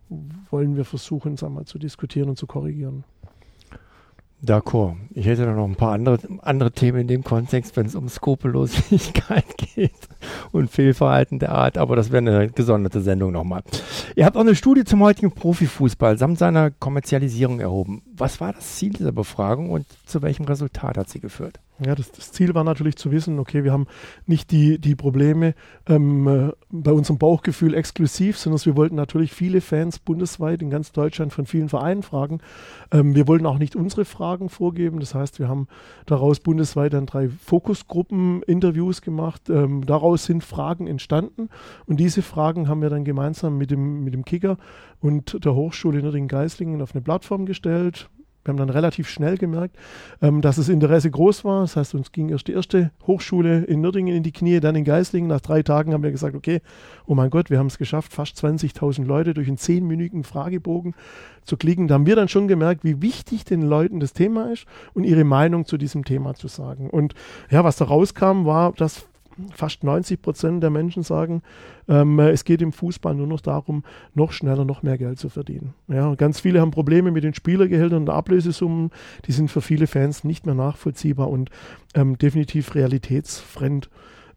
wollen 0.50 0.76
wir 0.76 0.84
versuchen, 0.84 1.36
sagen 1.36 1.54
wir, 1.54 1.64
zu 1.66 1.78
diskutieren 1.78 2.28
und 2.28 2.36
zu 2.36 2.46
korrigieren. 2.46 3.04
D'accord. 4.44 4.94
Ich 5.14 5.26
hätte 5.26 5.46
noch 5.46 5.64
ein 5.64 5.74
paar 5.74 5.92
andere, 5.92 6.18
andere 6.42 6.70
Themen 6.70 7.00
in 7.00 7.08
dem 7.08 7.24
Kontext, 7.24 7.76
wenn 7.76 7.86
es 7.86 7.96
um 7.96 8.08
Skrupellosigkeit 8.08 9.44
geht 9.74 9.90
und 10.52 10.70
Fehlverhalten 10.70 11.40
der 11.40 11.50
Art, 11.50 11.76
aber 11.76 11.96
das 11.96 12.12
wäre 12.12 12.18
eine 12.18 12.48
gesonderte 12.48 13.00
Sendung 13.00 13.32
nochmal. 13.32 13.62
Ihr 14.14 14.24
habt 14.24 14.36
auch 14.36 14.42
eine 14.42 14.54
Studie 14.54 14.84
zum 14.84 15.02
heutigen 15.02 15.32
Profifußball 15.32 16.18
samt 16.18 16.38
seiner 16.38 16.70
Kommerzialisierung 16.70 17.58
erhoben. 17.58 18.02
Was 18.16 18.40
war 18.40 18.52
das 18.52 18.76
Ziel 18.76 18.92
dieser 18.92 19.12
Befragung 19.12 19.70
und 19.70 19.86
zu 20.06 20.22
welchem 20.22 20.44
Resultat 20.44 20.96
hat 20.96 21.08
sie 21.08 21.20
geführt? 21.20 21.58
Ja, 21.84 21.94
das, 21.94 22.10
das, 22.10 22.32
Ziel 22.32 22.54
war 22.54 22.64
natürlich 22.64 22.96
zu 22.96 23.12
wissen, 23.12 23.38
okay, 23.38 23.62
wir 23.62 23.70
haben 23.72 23.86
nicht 24.26 24.50
die, 24.50 24.80
die 24.80 24.96
Probleme 24.96 25.54
ähm, 25.86 26.26
äh, 26.26 26.52
bei 26.70 26.90
unserem 26.90 27.18
Bauchgefühl 27.18 27.72
exklusiv, 27.74 28.36
sondern 28.36 28.64
wir 28.64 28.74
wollten 28.74 28.96
natürlich 28.96 29.32
viele 29.32 29.60
Fans 29.60 30.00
bundesweit 30.00 30.60
in 30.60 30.70
ganz 30.70 30.90
Deutschland 30.90 31.32
von 31.32 31.46
vielen 31.46 31.68
Vereinen 31.68 32.02
fragen. 32.02 32.40
Ähm, 32.90 33.14
wir 33.14 33.28
wollten 33.28 33.46
auch 33.46 33.58
nicht 33.58 33.76
unsere 33.76 34.04
Fragen 34.04 34.48
vorgeben. 34.48 34.98
Das 34.98 35.14
heißt, 35.14 35.38
wir 35.38 35.48
haben 35.48 35.68
daraus 36.06 36.40
bundesweit 36.40 36.94
dann 36.94 37.06
drei 37.06 37.28
Fokusgruppen-Interviews 37.28 39.00
gemacht. 39.00 39.48
Ähm, 39.48 39.86
daraus 39.86 40.24
sind 40.24 40.42
Fragen 40.42 40.88
entstanden 40.88 41.48
und 41.86 42.00
diese 42.00 42.22
Fragen 42.22 42.68
haben 42.68 42.82
wir 42.82 42.90
dann 42.90 43.04
gemeinsam 43.04 43.56
mit 43.56 43.70
dem, 43.70 44.02
mit 44.02 44.14
dem 44.14 44.24
Kicker 44.24 44.58
und 45.00 45.44
der 45.44 45.54
Hochschule 45.54 46.02
Nürnberg-Geislingen 46.02 46.82
auf 46.82 46.92
eine 46.92 47.02
Plattform 47.02 47.46
gestellt 47.46 48.08
wir 48.48 48.52
haben 48.52 48.56
dann 48.56 48.70
relativ 48.70 49.08
schnell 49.08 49.36
gemerkt, 49.36 49.76
ähm, 50.22 50.40
dass 50.40 50.56
das 50.56 50.68
Interesse 50.68 51.10
groß 51.10 51.44
war. 51.44 51.60
Das 51.60 51.76
heißt, 51.76 51.94
uns 51.94 52.12
ging 52.12 52.30
erst 52.30 52.48
die 52.48 52.52
erste 52.52 52.90
Hochschule 53.06 53.64
in 53.64 53.82
Nürtingen 53.82 54.16
in 54.16 54.22
die 54.22 54.32
Knie, 54.32 54.60
dann 54.60 54.74
in 54.74 54.84
Geislingen. 54.84 55.28
Nach 55.28 55.40
drei 55.40 55.62
Tagen 55.62 55.92
haben 55.92 56.02
wir 56.02 56.10
gesagt, 56.10 56.34
okay, 56.34 56.60
oh 57.06 57.14
mein 57.14 57.30
Gott, 57.30 57.50
wir 57.50 57.58
haben 57.58 57.66
es 57.66 57.78
geschafft, 57.78 58.12
fast 58.12 58.42
20.000 58.42 59.04
Leute 59.04 59.34
durch 59.34 59.48
einen 59.48 59.58
zehnminütigen 59.58 60.24
Fragebogen 60.24 60.94
zu 61.44 61.56
klicken. 61.56 61.88
Da 61.88 61.94
haben 61.94 62.06
wir 62.06 62.16
dann 62.16 62.28
schon 62.28 62.48
gemerkt, 62.48 62.84
wie 62.84 63.02
wichtig 63.02 63.44
den 63.44 63.62
Leuten 63.62 64.00
das 64.00 64.14
Thema 64.14 64.50
ist 64.50 64.64
und 64.94 65.04
ihre 65.04 65.24
Meinung 65.24 65.66
zu 65.66 65.76
diesem 65.76 66.04
Thema 66.04 66.34
zu 66.34 66.48
sagen. 66.48 66.88
Und 66.90 67.14
ja, 67.50 67.64
was 67.64 67.76
da 67.76 67.84
rauskam, 67.84 68.46
war, 68.46 68.72
dass 68.72 69.06
fast 69.54 69.84
90 69.84 70.20
Prozent 70.20 70.62
der 70.62 70.70
Menschen 70.70 71.02
sagen, 71.02 71.42
ähm, 71.88 72.18
es 72.18 72.44
geht 72.44 72.62
im 72.62 72.72
Fußball 72.72 73.14
nur 73.14 73.26
noch 73.26 73.40
darum, 73.40 73.84
noch 74.14 74.32
schneller, 74.32 74.64
noch 74.64 74.82
mehr 74.82 74.98
Geld 74.98 75.18
zu 75.18 75.28
verdienen. 75.28 75.74
Ja, 75.88 76.14
ganz 76.14 76.40
viele 76.40 76.60
haben 76.60 76.70
Probleme 76.70 77.10
mit 77.10 77.24
den 77.24 77.34
Spielergehältern 77.34 78.02
und 78.02 78.10
Ablösesummen. 78.10 78.90
Die 79.26 79.32
sind 79.32 79.50
für 79.50 79.60
viele 79.60 79.86
Fans 79.86 80.24
nicht 80.24 80.46
mehr 80.46 80.54
nachvollziehbar 80.54 81.28
und 81.28 81.50
ähm, 81.94 82.18
definitiv 82.18 82.74
realitätsfremd. 82.74 83.90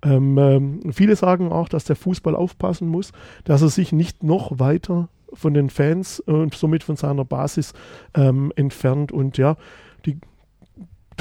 Ähm, 0.03 0.37
ähm 0.37 0.93
viele 0.93 1.15
sagen 1.15 1.51
auch, 1.51 1.69
dass 1.69 1.85
der 1.85 1.95
Fußball 1.95 2.35
aufpassen 2.35 2.87
muss, 2.87 3.11
dass 3.43 3.61
er 3.61 3.69
sich 3.69 3.91
nicht 3.91 4.23
noch 4.23 4.59
weiter 4.59 5.09
von 5.33 5.53
den 5.53 5.69
Fans 5.69 6.19
und 6.19 6.53
somit 6.53 6.83
von 6.83 6.95
seiner 6.95 7.25
Basis 7.25 7.73
ähm, 8.15 8.51
entfernt. 8.55 9.11
Und 9.11 9.37
ja, 9.37 9.57
die 10.05 10.17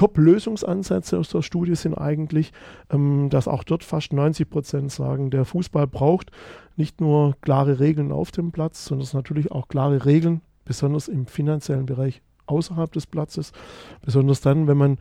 Top-Lösungsansätze 0.00 1.18
aus 1.18 1.28
der 1.28 1.42
Studie 1.42 1.74
sind 1.74 1.92
eigentlich, 1.92 2.54
ähm, 2.90 3.28
dass 3.28 3.46
auch 3.46 3.64
dort 3.64 3.84
fast 3.84 4.14
90 4.14 4.48
Prozent 4.48 4.90
sagen, 4.90 5.28
der 5.28 5.44
Fußball 5.44 5.86
braucht 5.86 6.30
nicht 6.74 7.02
nur 7.02 7.36
klare 7.42 7.80
Regeln 7.80 8.10
auf 8.10 8.30
dem 8.30 8.50
Platz, 8.50 8.86
sondern 8.86 9.04
es 9.04 9.12
natürlich 9.12 9.52
auch 9.52 9.68
klare 9.68 10.06
Regeln, 10.06 10.40
besonders 10.64 11.06
im 11.08 11.26
finanziellen 11.26 11.84
Bereich 11.84 12.22
außerhalb 12.46 12.90
des 12.90 13.06
Platzes. 13.06 13.52
Besonders 14.00 14.40
dann, 14.40 14.66
wenn 14.66 14.78
man 14.78 14.96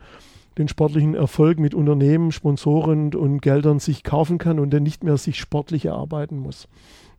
den 0.58 0.68
sportlichen 0.68 1.14
Erfolg 1.14 1.58
mit 1.58 1.74
Unternehmen, 1.74 2.30
Sponsoren 2.30 3.14
und 3.14 3.40
Geldern 3.40 3.78
sich 3.78 4.04
kaufen 4.04 4.36
kann 4.36 4.58
und 4.58 4.68
dann 4.68 4.82
nicht 4.82 5.02
mehr 5.02 5.16
sich 5.16 5.40
sportlich 5.40 5.86
erarbeiten 5.86 6.38
muss. 6.38 6.68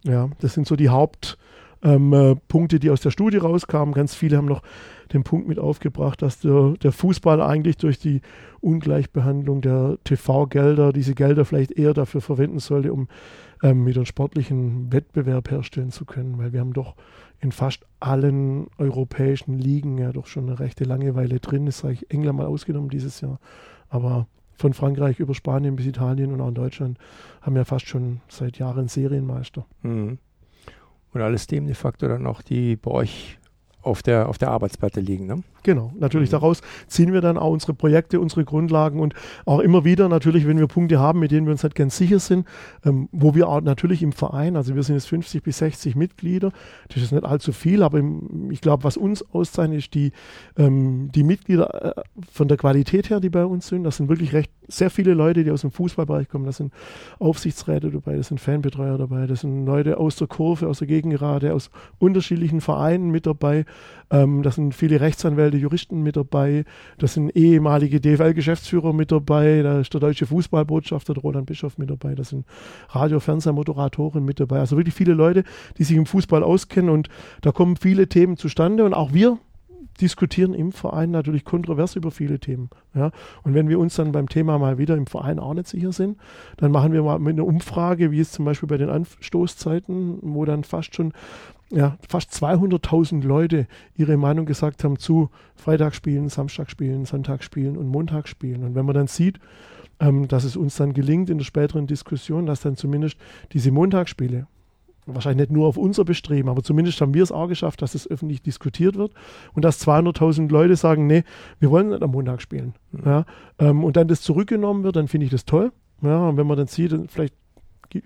Ja, 0.04 0.30
das 0.40 0.54
sind 0.54 0.68
so 0.68 0.76
die 0.76 0.90
Hauptpunkte, 0.90 1.38
ähm, 1.84 2.14
äh, 2.14 2.68
die 2.80 2.90
aus 2.90 3.02
der 3.02 3.12
Studie 3.12 3.38
rauskamen. 3.38 3.94
Ganz 3.94 4.16
viele 4.16 4.38
haben 4.38 4.46
noch 4.46 4.62
den 5.14 5.24
Punkt 5.24 5.48
mit 5.48 5.60
aufgebracht, 5.60 6.22
dass 6.22 6.40
der, 6.40 6.74
der 6.82 6.92
Fußball 6.92 7.42
eigentlich 7.42 7.78
durch 7.78 8.00
die 8.00 8.22
Ungleichbehandlung 8.62 9.62
der 9.62 9.98
TV-Gelder 10.04 10.94
diese 10.94 11.16
Gelder 11.16 11.46
vielleicht 11.46 11.72
eher 11.72 11.94
dafür 11.94 12.22
verwenden 12.22 12.60
sollte, 12.60 12.94
um 12.94 13.08
ähm, 13.64 13.86
wieder 13.86 14.00
einen 14.00 14.06
sportlichen 14.06 14.92
Wettbewerb 14.92 15.52
herstellen 15.52 15.92
zu 15.92 16.06
können, 16.06 16.38
weil 16.38 16.54
wir 16.54 16.60
haben 16.60 16.74
doch 16.74 16.96
in 17.40 17.52
fast 17.52 17.86
allen 18.00 18.68
europäischen 18.78 19.58
Ligen 19.58 19.98
ja 19.98 20.12
doch 20.12 20.28
schon 20.28 20.48
eine 20.48 20.60
rechte 20.60 20.84
Langeweile 20.84 21.40
drin. 21.40 21.66
Das 21.66 21.80
sage 21.80 21.96
ich 21.96 22.12
England 22.12 22.38
mal 22.38 22.46
ausgenommen 22.46 22.90
dieses 22.90 23.20
Jahr. 23.22 23.40
Aber 23.90 24.28
von 24.54 24.74
Frankreich 24.74 25.20
über 25.20 25.34
Spanien 25.34 25.76
bis 25.76 25.88
Italien 25.88 26.32
und 26.32 26.40
auch 26.40 26.50
in 26.50 26.54
Deutschland 26.54 27.00
haben 27.42 27.56
wir 27.56 27.66
fast 27.66 27.88
schon 27.88 28.22
seit 28.30 28.60
Jahren 28.60 28.88
Serienmeister. 28.88 29.66
Mhm. 29.82 30.20
Und 31.14 31.22
alles 31.22 31.48
dem 31.48 31.66
de 31.66 31.76
facto 31.76 32.08
dann 32.08 32.26
auch 32.26 32.42
die 32.42 32.76
bei 32.76 32.92
euch 32.92 33.38
auf 33.82 34.02
der, 34.02 34.30
auf 34.30 34.38
der 34.38 34.52
Arbeitsplatte 34.52 35.00
liegen. 35.00 35.26
Ne? 35.28 35.44
Genau, 35.64 35.94
natürlich 36.00 36.30
mhm. 36.30 36.34
daraus 36.34 36.62
ziehen 36.88 37.14
wir 37.14 37.22
dann 37.22 37.38
auch 37.38 37.52
unsere 37.52 37.74
Projekte, 37.74 38.20
unsere 38.20 38.44
Grundlagen 38.46 39.00
und 39.00 39.14
auch 39.46 39.60
immer 39.60 39.86
wieder 39.86 40.10
natürlich, 40.10 40.48
wenn 40.48 40.58
wir 40.58 40.68
Punkte 40.68 41.00
haben, 41.00 41.20
mit 41.20 41.32
denen 41.32 41.46
wir 41.46 41.52
uns 41.52 41.64
halt 41.64 41.76
ganz 41.76 41.98
sicher 41.98 42.20
sind, 42.20 42.48
ähm, 42.84 43.10
wo 43.12 43.36
wir 43.36 43.48
auch 43.48 43.62
natürlich 43.62 44.02
im 44.02 44.12
Verein, 44.12 44.56
also 44.56 44.76
wir 44.76 44.84
sind 44.84 44.96
jetzt 44.96 45.08
50 45.08 45.44
bis 45.44 45.60
60 45.60 45.96
Mitglieder, 45.96 46.52
das 46.88 47.04
ist 47.04 47.12
nicht 47.12 47.26
allzu 47.26 47.52
viel, 47.52 47.84
aber 47.84 48.00
im, 48.00 48.50
ich 48.52 48.62
glaube, 48.62 48.84
was 48.84 48.98
uns 48.98 49.24
auszeichnet, 49.34 49.80
ist 49.80 49.94
die, 49.94 50.12
ähm, 50.58 51.12
die 51.14 51.24
Mitglieder 51.24 51.98
äh, 51.98 52.02
von 52.32 52.48
der 52.48 52.58
Qualität 52.58 53.10
her, 53.10 53.20
die 53.20 53.30
bei 53.30 53.46
uns 53.46 53.68
sind. 53.68 53.84
Das 53.84 53.98
sind 53.98 54.10
wirklich 54.10 54.34
recht 54.34 54.52
sehr 54.68 54.90
viele 54.90 55.14
Leute, 55.14 55.44
die 55.44 55.52
aus 55.52 55.62
dem 55.62 55.72
Fußballbereich 55.72 56.30
kommen. 56.30 56.46
Das 56.46 56.58
sind 56.58 56.74
Aufsichtsräte 57.20 57.92
dabei, 57.92 58.16
das 58.16 58.30
sind 58.30 58.40
Fanbetreuer 58.40 58.98
dabei, 58.98 59.28
das 59.28 59.42
sind 59.42 59.66
Leute 59.66 59.98
aus 59.98 60.16
der 60.16 60.28
Kurve, 60.28 60.68
aus 60.68 60.80
der 60.80 60.88
Gegengerade, 60.88 61.54
aus 61.54 61.70
unterschiedlichen 62.00 62.62
Vereinen 62.62 63.12
mit 63.12 63.26
dabei. 63.26 63.66
Ähm, 64.10 64.44
das 64.44 64.56
sind 64.56 64.74
viele 64.74 65.02
Rechtsanwälte, 65.02 65.51
Juristen 65.58 66.02
mit 66.02 66.16
dabei. 66.16 66.66
Das 66.98 67.14
sind 67.14 67.30
ehemalige 67.36 68.00
DFL-Geschäftsführer 68.00 68.94
mit 68.94 69.12
dabei. 69.12 69.62
Da 69.62 69.80
ist 69.80 69.94
der 69.94 70.02
deutsche 70.02 70.26
Fußballbotschafter, 70.26 71.14
Roland 71.16 71.46
Bischof 71.46 71.78
mit 71.78 71.90
dabei. 71.90 72.16
Das 72.16 72.30
sind 72.30 72.46
Radio-, 72.90 73.20
Fernsehmoderatoren 73.20 74.24
mit 74.24 74.40
dabei. 74.40 74.60
Also 74.60 74.78
wirklich 74.78 74.96
viele 74.96 75.14
Leute, 75.14 75.44
die 75.78 75.84
sich 75.84 75.98
im 75.98 76.06
Fußball 76.06 76.44
auskennen 76.44 76.90
und 76.90 77.10
da 77.42 77.52
kommen 77.52 77.76
viele 77.76 78.08
Themen 78.08 78.38
zustande 78.38 78.84
und 78.86 78.94
auch 78.94 79.14
wir 79.14 79.38
diskutieren 80.00 80.54
im 80.54 80.72
Verein 80.72 81.12
natürlich 81.12 81.44
kontrovers 81.44 81.96
über 81.96 82.12
viele 82.12 82.40
Themen. 82.40 82.70
Ja? 82.94 83.12
Und 83.44 83.54
wenn 83.54 83.68
wir 83.70 83.80
uns 83.80 83.96
dann 83.96 84.12
beim 84.12 84.30
Thema 84.30 84.58
mal 84.58 84.78
wieder 84.78 84.96
im 84.96 85.08
Verein 85.08 85.40
auch 85.40 85.54
nicht 85.54 85.68
sicher 85.68 85.92
sind, 85.92 86.18
dann 86.58 86.72
machen 86.72 86.94
wir 86.94 87.04
mal 87.04 87.16
eine 87.16 87.44
Umfrage, 87.44 88.12
wie 88.12 88.20
es 88.20 88.32
zum 88.32 88.46
Beispiel 88.46 88.68
bei 88.68 88.78
den 88.78 88.90
Anstoßzeiten, 88.90 90.20
wo 90.22 90.46
dann 90.46 90.64
fast 90.64 90.96
schon 90.96 91.14
ja, 91.72 91.98
fast 92.08 92.32
200.000 92.32 93.24
Leute 93.24 93.68
ihre 93.96 94.18
Meinung 94.18 94.46
gesagt 94.46 94.84
haben 94.84 94.98
zu 94.98 95.30
Freitagsspielen, 95.56 96.30
Samstagspielen, 96.30 97.06
Sonntagsspielen 97.06 97.78
und 97.78 97.88
Montagsspielen. 97.88 98.64
Und 98.64 98.76
wenn 98.76 98.86
man 98.86 98.96
dann 98.96 99.08
sieht, 99.08 99.40
ähm, 100.00 100.28
dass 100.28 100.44
es 100.44 100.58
uns 100.58 100.76
dann 100.76 100.94
gelingt 100.94 101.30
in 101.30 101.38
der 101.38 101.46
späteren 101.46 101.88
Diskussion, 101.88 102.46
dass 102.46 102.62
dann 102.62 102.76
zumindest 102.76 103.18
diese 103.54 103.72
Montagsspiele, 103.72 104.48
wahrscheinlich 105.06 105.50
nicht 105.50 105.52
nur 105.52 105.68
auf 105.68 105.78
unser 105.78 106.06
Bestreben, 106.06 106.50
aber 106.50 106.64
zumindest 106.64 107.00
haben 107.02 107.14
wir 107.14 107.24
es 107.24 107.32
auch 107.32 107.48
geschafft, 107.48 107.82
dass 107.82 107.96
es 107.96 108.10
öffentlich 108.10 108.42
diskutiert 108.42 108.96
wird 108.96 109.14
und 109.54 109.64
dass 109.64 109.86
200.000 109.86 110.50
Leute 110.52 110.76
sagen, 110.76 111.08
nee, 111.08 111.24
wir 111.60 111.72
wollen 111.72 111.90
nicht 111.90 112.04
am 112.04 112.12
Montag 112.12 112.42
spielen. 112.42 112.74
Mhm. 112.92 113.02
Ja, 113.06 113.26
ähm, 113.60 113.84
und 113.84 113.96
dann 113.96 114.08
das 114.08 114.22
zurückgenommen 114.22 114.84
wird, 114.84 114.96
dann 114.96 115.08
finde 115.08 115.26
ich 115.26 115.32
das 115.32 115.46
toll. 115.46 115.72
Ja, 116.02 116.30
und 116.30 116.38
wenn 116.38 116.48
man 116.48 116.58
dann 116.58 116.68
sieht, 116.68 116.94
vielleicht 117.10 117.36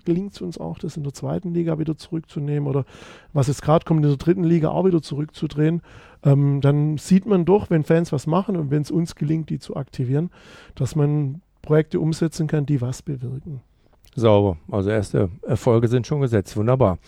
gelingt 0.04 0.34
es 0.34 0.40
uns 0.40 0.58
auch, 0.58 0.78
das 0.78 0.96
in 0.96 1.02
der 1.02 1.12
zweiten 1.12 1.54
Liga 1.54 1.78
wieder 1.78 1.96
zurückzunehmen 1.96 2.68
oder 2.68 2.84
was 3.32 3.48
jetzt 3.48 3.62
gerade 3.62 3.84
kommt, 3.84 4.02
in 4.02 4.08
der 4.08 4.16
dritten 4.16 4.44
Liga 4.44 4.68
auch 4.68 4.84
wieder 4.84 5.02
zurückzudrehen, 5.02 5.82
ähm, 6.24 6.60
dann 6.60 6.98
sieht 6.98 7.26
man 7.26 7.44
doch, 7.44 7.70
wenn 7.70 7.84
Fans 7.84 8.12
was 8.12 8.26
machen 8.26 8.56
und 8.56 8.70
wenn 8.70 8.82
es 8.82 8.90
uns 8.90 9.14
gelingt, 9.14 9.50
die 9.50 9.58
zu 9.58 9.76
aktivieren, 9.76 10.30
dass 10.74 10.96
man 10.96 11.40
Projekte 11.62 12.00
umsetzen 12.00 12.46
kann, 12.46 12.66
die 12.66 12.80
was 12.80 13.02
bewirken. 13.02 13.60
Sauber. 14.16 14.56
Also 14.70 14.90
erste 14.90 15.28
Erfolge 15.42 15.88
sind 15.88 16.06
schon 16.06 16.20
gesetzt. 16.20 16.56
Wunderbar. 16.56 16.98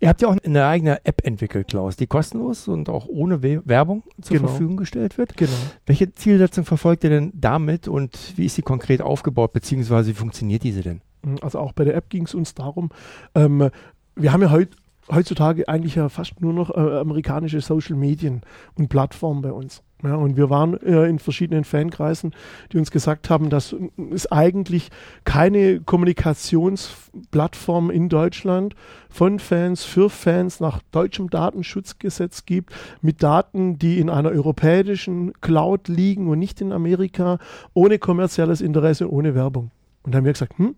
Ihr 0.00 0.08
habt 0.08 0.20
ja 0.20 0.28
auch 0.28 0.36
eine 0.44 0.66
eigene 0.66 1.04
App 1.04 1.24
entwickelt, 1.24 1.68
Klaus, 1.68 1.96
die 1.96 2.06
kostenlos 2.06 2.68
und 2.68 2.88
auch 2.88 3.06
ohne 3.06 3.42
Werbung 3.42 4.02
zur 4.20 4.36
genau. 4.36 4.48
Verfügung 4.48 4.76
gestellt 4.76 5.16
wird. 5.16 5.36
Genau. 5.36 5.52
Welche 5.86 6.12
Zielsetzung 6.12 6.64
verfolgt 6.64 7.04
ihr 7.04 7.10
denn 7.10 7.32
damit 7.34 7.88
und 7.88 8.36
wie 8.36 8.46
ist 8.46 8.56
sie 8.56 8.62
konkret 8.62 9.00
aufgebaut, 9.00 9.52
beziehungsweise 9.52 10.10
wie 10.10 10.14
funktioniert 10.14 10.64
diese 10.64 10.82
denn? 10.82 11.00
Also 11.40 11.58
auch 11.58 11.72
bei 11.72 11.84
der 11.84 11.94
App 11.94 12.10
ging 12.10 12.24
es 12.24 12.34
uns 12.34 12.54
darum, 12.54 12.90
ähm, 13.34 13.70
wir 14.14 14.32
haben 14.32 14.42
ja 14.42 14.50
heute 14.50 14.76
heutzutage 15.10 15.68
eigentlich 15.68 15.94
ja 15.94 16.08
fast 16.08 16.40
nur 16.40 16.52
noch 16.52 16.70
äh, 16.70 16.98
amerikanische 16.98 17.60
Social 17.60 17.96
Medien 17.96 18.42
und 18.74 18.88
Plattformen 18.88 19.42
bei 19.42 19.52
uns. 19.52 19.82
Ja, 20.02 20.14
und 20.14 20.36
wir 20.36 20.50
waren 20.50 20.78
äh, 20.82 21.06
in 21.06 21.18
verschiedenen 21.18 21.64
Fankreisen, 21.64 22.34
die 22.70 22.76
uns 22.76 22.90
gesagt 22.90 23.30
haben, 23.30 23.48
dass 23.48 23.74
es 24.12 24.30
eigentlich 24.30 24.90
keine 25.24 25.80
Kommunikationsplattform 25.80 27.90
in 27.90 28.10
Deutschland 28.10 28.74
von 29.08 29.38
Fans 29.38 29.84
für 29.84 30.10
Fans 30.10 30.60
nach 30.60 30.82
deutschem 30.90 31.30
Datenschutzgesetz 31.30 32.44
gibt, 32.44 32.74
mit 33.00 33.22
Daten, 33.22 33.78
die 33.78 33.98
in 33.98 34.10
einer 34.10 34.30
europäischen 34.30 35.32
Cloud 35.40 35.88
liegen 35.88 36.28
und 36.28 36.40
nicht 36.40 36.60
in 36.60 36.72
Amerika, 36.72 37.38
ohne 37.72 37.98
kommerzielles 37.98 38.60
Interesse, 38.60 39.10
ohne 39.10 39.34
Werbung. 39.34 39.70
Und 40.06 40.14
dann 40.14 40.20
haben 40.20 40.24
wir 40.24 40.32
gesagt, 40.32 40.58
hm, 40.58 40.76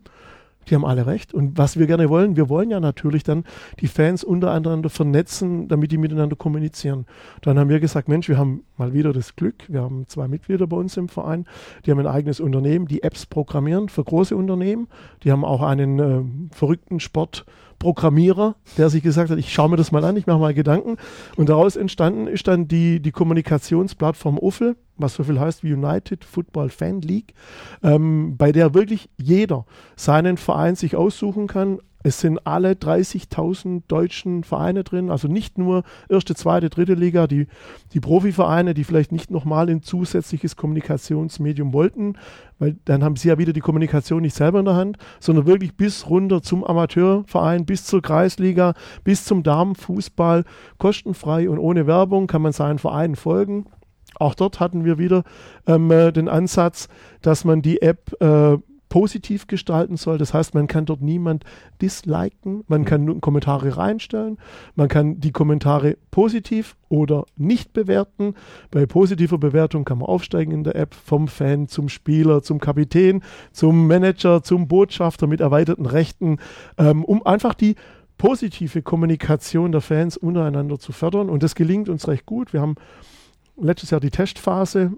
die 0.68 0.74
haben 0.74 0.84
alle 0.84 1.06
recht. 1.06 1.32
Und 1.34 1.56
was 1.56 1.78
wir 1.78 1.86
gerne 1.86 2.08
wollen, 2.08 2.36
wir 2.36 2.48
wollen 2.48 2.70
ja 2.70 2.80
natürlich 2.80 3.22
dann 3.22 3.44
die 3.80 3.86
Fans 3.86 4.24
untereinander 4.24 4.90
vernetzen, 4.90 5.68
damit 5.68 5.92
die 5.92 5.98
miteinander 5.98 6.36
kommunizieren. 6.36 7.06
Dann 7.42 7.58
haben 7.58 7.68
wir 7.68 7.80
gesagt, 7.80 8.08
Mensch, 8.08 8.28
wir 8.28 8.38
haben 8.38 8.64
mal 8.76 8.92
wieder 8.92 9.12
das 9.12 9.36
Glück, 9.36 9.64
wir 9.68 9.82
haben 9.82 10.06
zwei 10.08 10.28
Mitglieder 10.28 10.66
bei 10.66 10.76
uns 10.76 10.96
im 10.96 11.08
Verein, 11.08 11.46
die 11.84 11.90
haben 11.90 11.98
ein 11.98 12.06
eigenes 12.06 12.40
Unternehmen, 12.40 12.86
die 12.86 13.02
Apps 13.02 13.26
programmieren 13.26 13.88
für 13.88 14.04
große 14.04 14.36
Unternehmen. 14.36 14.88
Die 15.22 15.32
haben 15.32 15.44
auch 15.44 15.62
einen 15.62 15.98
äh, 15.98 16.54
verrückten 16.54 17.00
Sport. 17.00 17.44
Programmierer, 17.78 18.56
der 18.76 18.90
sich 18.90 19.02
gesagt 19.02 19.30
hat, 19.30 19.38
ich 19.38 19.52
schaue 19.52 19.70
mir 19.70 19.76
das 19.76 19.92
mal 19.92 20.04
an, 20.04 20.16
ich 20.16 20.26
mache 20.26 20.38
mal 20.38 20.54
Gedanken. 20.54 20.96
Und 21.36 21.48
daraus 21.48 21.76
entstanden 21.76 22.26
ist 22.26 22.48
dann 22.48 22.66
die, 22.68 23.00
die 23.00 23.12
Kommunikationsplattform 23.12 24.38
Uffel, 24.38 24.76
was 24.96 25.14
so 25.14 25.22
viel 25.22 25.38
heißt 25.38 25.62
wie 25.62 25.72
United 25.72 26.24
Football 26.24 26.70
Fan 26.70 27.00
League, 27.02 27.34
ähm, 27.82 28.36
bei 28.36 28.52
der 28.52 28.74
wirklich 28.74 29.08
jeder 29.16 29.64
seinen 29.96 30.36
Verein 30.36 30.74
sich 30.74 30.96
aussuchen 30.96 31.46
kann. 31.46 31.78
Es 32.02 32.20
sind 32.20 32.46
alle 32.46 32.72
30.000 32.72 33.82
deutschen 33.88 34.44
Vereine 34.44 34.84
drin, 34.84 35.10
also 35.10 35.26
nicht 35.26 35.58
nur 35.58 35.82
erste, 36.08 36.34
zweite, 36.34 36.70
dritte 36.70 36.94
Liga, 36.94 37.26
die, 37.26 37.48
die 37.92 38.00
Profivereine, 38.00 38.72
die 38.72 38.84
vielleicht 38.84 39.10
nicht 39.10 39.30
nochmal 39.30 39.68
ein 39.68 39.82
zusätzliches 39.82 40.54
Kommunikationsmedium 40.54 41.72
wollten, 41.72 42.14
weil 42.60 42.76
dann 42.84 43.02
haben 43.02 43.16
sie 43.16 43.28
ja 43.28 43.38
wieder 43.38 43.52
die 43.52 43.60
Kommunikation 43.60 44.22
nicht 44.22 44.36
selber 44.36 44.60
in 44.60 44.66
der 44.66 44.76
Hand, 44.76 44.96
sondern 45.18 45.46
wirklich 45.46 45.76
bis 45.76 46.08
runter 46.08 46.40
zum 46.40 46.62
Amateurverein, 46.62 47.66
bis 47.66 47.84
zur 47.84 48.00
Kreisliga, 48.00 48.74
bis 49.02 49.24
zum 49.24 49.42
Damenfußball, 49.42 50.44
kostenfrei 50.78 51.50
und 51.50 51.58
ohne 51.58 51.88
Werbung 51.88 52.28
kann 52.28 52.42
man 52.42 52.52
seinen 52.52 52.78
Vereinen 52.78 53.16
folgen. 53.16 53.66
Auch 54.14 54.34
dort 54.34 54.60
hatten 54.60 54.84
wir 54.84 54.98
wieder 54.98 55.24
ähm, 55.66 55.90
äh, 55.90 56.12
den 56.12 56.28
Ansatz, 56.28 56.88
dass 57.22 57.44
man 57.44 57.62
die 57.62 57.82
App 57.82 58.14
äh, 58.20 58.56
positiv 58.88 59.46
gestalten 59.46 59.96
soll. 59.96 60.18
Das 60.18 60.34
heißt, 60.34 60.54
man 60.54 60.66
kann 60.66 60.86
dort 60.86 61.02
niemand 61.02 61.44
disliken, 61.80 62.64
man 62.68 62.84
kann 62.84 63.20
Kommentare 63.20 63.76
reinstellen, 63.76 64.38
man 64.74 64.88
kann 64.88 65.20
die 65.20 65.32
Kommentare 65.32 65.96
positiv 66.10 66.76
oder 66.88 67.24
nicht 67.36 67.72
bewerten. 67.72 68.34
Bei 68.70 68.86
positiver 68.86 69.38
Bewertung 69.38 69.84
kann 69.84 69.98
man 69.98 70.08
aufsteigen 70.08 70.52
in 70.52 70.64
der 70.64 70.76
App 70.76 70.94
vom 70.94 71.28
Fan 71.28 71.68
zum 71.68 71.88
Spieler, 71.88 72.42
zum 72.42 72.60
Kapitän, 72.60 73.22
zum 73.52 73.86
Manager, 73.86 74.42
zum 74.42 74.68
Botschafter 74.68 75.26
mit 75.26 75.40
erweiterten 75.40 75.86
Rechten, 75.86 76.38
ähm, 76.78 77.04
um 77.04 77.24
einfach 77.24 77.54
die 77.54 77.76
positive 78.16 78.82
Kommunikation 78.82 79.72
der 79.72 79.80
Fans 79.80 80.16
untereinander 80.16 80.78
zu 80.78 80.92
fördern. 80.92 81.30
Und 81.30 81.42
das 81.42 81.54
gelingt 81.54 81.88
uns 81.88 82.08
recht 82.08 82.26
gut. 82.26 82.52
Wir 82.52 82.60
haben 82.60 82.74
letztes 83.56 83.90
Jahr 83.90 84.00
die 84.00 84.10
Testphase 84.10 84.92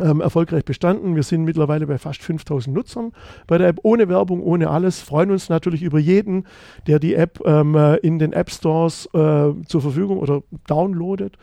ähm, 0.00 0.20
erfolgreich 0.20 0.64
bestanden. 0.64 1.16
Wir 1.16 1.22
sind 1.22 1.44
mittlerweile 1.44 1.86
bei 1.86 1.98
fast 1.98 2.22
5000 2.22 2.74
Nutzern 2.74 3.12
bei 3.46 3.58
der 3.58 3.68
App, 3.68 3.80
ohne 3.82 4.08
Werbung, 4.08 4.42
ohne 4.42 4.70
alles. 4.70 5.00
Freuen 5.00 5.30
uns 5.30 5.48
natürlich 5.48 5.82
über 5.82 5.98
jeden, 5.98 6.46
der 6.86 6.98
die 6.98 7.14
App 7.14 7.40
ähm, 7.44 7.74
äh, 7.74 7.96
in 7.96 8.18
den 8.18 8.32
App 8.32 8.50
Stores 8.50 9.06
äh, 9.14 9.52
zur 9.66 9.80
Verfügung 9.80 10.18
oder 10.18 10.42
downloadet. 10.66 11.36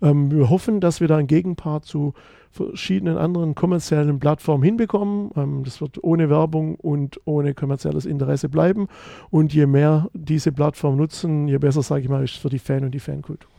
Ähm, 0.00 0.30
wir 0.30 0.50
hoffen, 0.50 0.80
dass 0.80 1.00
wir 1.00 1.08
da 1.08 1.16
einen 1.16 1.28
Gegenpart 1.28 1.84
zu 1.84 2.14
verschiedenen 2.50 3.16
anderen 3.16 3.54
kommerziellen 3.54 4.20
Plattformen 4.20 4.62
hinbekommen. 4.62 5.30
Ähm, 5.36 5.64
das 5.64 5.80
wird 5.80 6.02
ohne 6.04 6.28
Werbung 6.28 6.74
und 6.76 7.20
ohne 7.24 7.54
kommerzielles 7.54 8.04
Interesse 8.04 8.48
bleiben. 8.48 8.88
Und 9.30 9.54
je 9.54 9.66
mehr 9.66 10.08
diese 10.12 10.52
Plattform 10.52 10.96
nutzen, 10.96 11.48
je 11.48 11.58
besser, 11.58 11.82
sage 11.82 12.02
ich 12.02 12.08
mal, 12.08 12.22
ist 12.22 12.32
es 12.32 12.38
für 12.38 12.50
die 12.50 12.58
Fan 12.58 12.84
und 12.84 12.92
die 12.92 13.00
Fankultur. 13.00 13.50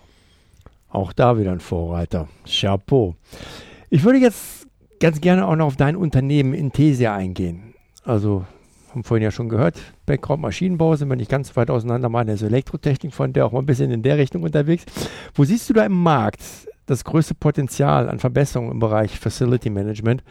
Auch 0.90 1.12
da 1.12 1.40
wieder 1.40 1.52
ein 1.52 1.60
Vorreiter. 1.60 2.28
Chapeau. 2.46 3.16
Ich 3.94 4.04
würde 4.04 4.18
jetzt 4.18 4.66
ganz 5.00 5.22
gerne 5.22 5.46
auch 5.46 5.56
noch 5.56 5.68
auf 5.68 5.76
dein 5.76 5.96
Unternehmen 5.96 6.56
Intesia 6.56 7.16
eingehen. 7.16 7.76
Also, 8.04 8.44
haben 8.90 9.04
vorhin 9.04 9.24
ja 9.24 9.30
schon 9.30 9.50
gehört, 9.50 9.80
Background 10.08 10.42
Maschinenbau 10.42 10.96
sind 10.96 11.10
wir 11.10 11.16
nicht 11.16 11.30
ganz 11.30 11.56
weit 11.56 11.70
auseinander. 11.70 12.10
Meine 12.10 12.34
ist 12.34 12.42
Elektrotechnik 12.42 13.14
von 13.14 13.34
der 13.34 13.46
auch 13.46 13.52
mal 13.52 13.60
ein 13.60 13.68
bisschen 13.68 13.92
in 13.92 14.02
der 14.02 14.18
Richtung 14.18 14.42
unterwegs. 14.42 14.84
Wo 15.36 15.44
siehst 15.44 15.70
du 15.70 15.76
da 15.76 15.86
im 15.86 15.92
Markt 15.92 16.42
das 16.88 17.04
größte 17.04 17.36
Potenzial 17.36 18.10
an 18.10 18.17
Verbesserungen 18.17 18.72
im 18.72 18.80
Bereich 18.80 19.20
Facility 19.20 19.70
Management 19.70 20.24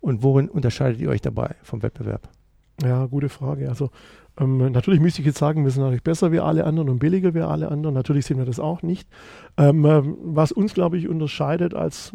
und 0.00 0.22
worin 0.22 0.48
unterscheidet 0.48 0.98
ihr 0.98 1.10
euch 1.10 1.20
dabei 1.20 1.56
vom 1.62 1.82
Wettbewerb? 1.82 2.26
Ja, 2.82 3.04
gute 3.04 3.28
Frage. 3.28 3.68
Also 3.68 3.90
ähm, 4.40 4.72
natürlich 4.72 5.00
müsste 5.00 5.20
ich 5.20 5.26
jetzt 5.26 5.38
sagen, 5.38 5.62
wir 5.64 5.70
sind 5.70 5.82
natürlich 5.82 6.02
besser 6.02 6.32
wie 6.32 6.40
alle 6.40 6.64
anderen 6.64 6.88
und 6.88 6.98
billiger 6.98 7.34
wie 7.34 7.40
alle 7.40 7.70
anderen. 7.70 7.94
Natürlich 7.94 8.24
sind 8.24 8.38
wir 8.38 8.46
das 8.46 8.58
auch 8.58 8.80
nicht. 8.80 9.10
Ähm, 9.58 9.84
ähm 9.84 10.16
was 10.22 10.52
uns, 10.52 10.72
glaube 10.72 10.96
ich, 10.96 11.06
unterscheidet 11.06 11.74
als 11.74 12.14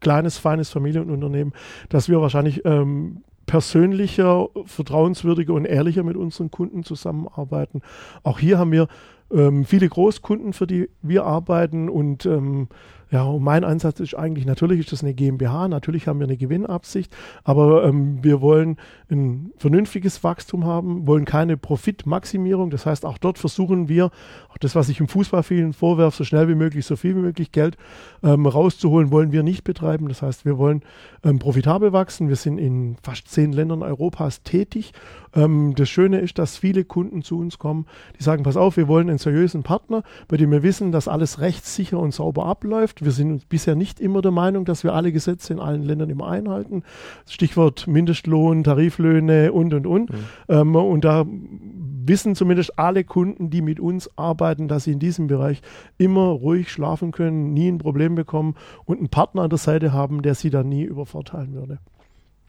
kleines, 0.00 0.38
feines 0.38 0.70
Familienunternehmen, 0.70 1.52
dass 1.88 2.08
wir 2.08 2.20
wahrscheinlich 2.20 2.64
ähm, 2.64 3.22
persönlicher, 3.46 4.48
vertrauenswürdiger 4.66 5.54
und 5.54 5.64
ehrlicher 5.64 6.02
mit 6.04 6.16
unseren 6.16 6.50
Kunden 6.50 6.84
zusammenarbeiten. 6.84 7.82
Auch 8.22 8.38
hier 8.38 8.58
haben 8.58 8.72
wir 8.72 8.88
ähm, 9.32 9.64
viele 9.64 9.88
Großkunden, 9.88 10.52
für 10.52 10.66
die 10.66 10.88
wir 11.02 11.24
arbeiten 11.24 11.88
und 11.88 12.26
ähm, 12.26 12.68
ja, 13.10 13.22
und 13.22 13.42
mein 13.42 13.64
Ansatz 13.64 14.00
ist 14.00 14.14
eigentlich, 14.14 14.44
natürlich 14.44 14.80
ist 14.80 14.92
das 14.92 15.02
eine 15.02 15.14
GmbH, 15.14 15.68
natürlich 15.68 16.06
haben 16.06 16.20
wir 16.20 16.26
eine 16.26 16.36
Gewinnabsicht, 16.36 17.16
aber 17.42 17.84
ähm, 17.84 18.22
wir 18.22 18.42
wollen 18.42 18.76
ein 19.10 19.50
vernünftiges 19.56 20.22
Wachstum 20.22 20.66
haben, 20.66 21.06
wollen 21.06 21.24
keine 21.24 21.56
Profitmaximierung. 21.56 22.68
Das 22.68 22.84
heißt, 22.84 23.06
auch 23.06 23.16
dort 23.16 23.38
versuchen 23.38 23.88
wir, 23.88 24.10
auch 24.50 24.58
das, 24.58 24.74
was 24.74 24.90
ich 24.90 25.00
im 25.00 25.08
Fußball 25.08 25.42
vielen 25.42 25.72
vorwerfe, 25.72 26.18
so 26.18 26.24
schnell 26.24 26.48
wie 26.48 26.54
möglich, 26.54 26.84
so 26.84 26.96
viel 26.96 27.16
wie 27.16 27.20
möglich 27.20 27.50
Geld 27.50 27.78
ähm, 28.22 28.44
rauszuholen, 28.44 29.10
wollen 29.10 29.32
wir 29.32 29.42
nicht 29.42 29.64
betreiben. 29.64 30.08
Das 30.08 30.20
heißt, 30.20 30.44
wir 30.44 30.58
wollen 30.58 30.82
ähm, 31.24 31.38
profitabel 31.38 31.94
wachsen. 31.94 32.28
Wir 32.28 32.36
sind 32.36 32.58
in 32.58 32.96
fast 33.02 33.28
zehn 33.28 33.52
Ländern 33.52 33.82
Europas 33.82 34.42
tätig. 34.42 34.92
Ähm, 35.38 35.74
das 35.74 35.88
Schöne 35.88 36.20
ist, 36.20 36.38
dass 36.38 36.56
viele 36.56 36.84
Kunden 36.84 37.22
zu 37.22 37.38
uns 37.38 37.58
kommen, 37.58 37.86
die 38.18 38.22
sagen, 38.22 38.42
pass 38.42 38.56
auf, 38.56 38.76
wir 38.76 38.88
wollen 38.88 39.08
einen 39.08 39.18
seriösen 39.18 39.62
Partner, 39.62 40.02
bei 40.26 40.36
dem 40.36 40.50
wir 40.50 40.62
wissen, 40.62 40.92
dass 40.92 41.08
alles 41.08 41.40
rechtssicher 41.40 41.98
und 41.98 42.12
sauber 42.12 42.46
abläuft 42.46 43.04
wir 43.04 43.12
sind 43.12 43.48
bisher 43.48 43.74
nicht 43.74 44.00
immer 44.00 44.22
der 44.22 44.30
Meinung, 44.30 44.64
dass 44.64 44.84
wir 44.84 44.94
alle 44.94 45.12
Gesetze 45.12 45.52
in 45.52 45.60
allen 45.60 45.82
Ländern 45.82 46.10
immer 46.10 46.28
einhalten. 46.28 46.82
Stichwort 47.28 47.86
Mindestlohn, 47.86 48.64
Tariflöhne 48.64 49.52
und, 49.52 49.74
und, 49.74 49.86
und. 49.86 50.10
Mhm. 50.10 50.16
Ähm, 50.48 50.76
und 50.76 51.04
da 51.04 51.24
wissen 51.26 52.34
zumindest 52.34 52.78
alle 52.78 53.04
Kunden, 53.04 53.50
die 53.50 53.62
mit 53.62 53.80
uns 53.80 54.10
arbeiten, 54.16 54.68
dass 54.68 54.84
sie 54.84 54.92
in 54.92 54.98
diesem 54.98 55.26
Bereich 55.26 55.62
immer 55.98 56.28
ruhig 56.28 56.70
schlafen 56.70 57.12
können, 57.12 57.52
nie 57.52 57.68
ein 57.68 57.78
Problem 57.78 58.14
bekommen 58.14 58.54
und 58.84 58.98
einen 58.98 59.08
Partner 59.08 59.42
an 59.42 59.50
der 59.50 59.58
Seite 59.58 59.92
haben, 59.92 60.22
der 60.22 60.34
sie 60.34 60.50
dann 60.50 60.68
nie 60.68 60.84
übervorteilen 60.84 61.54
würde. 61.54 61.78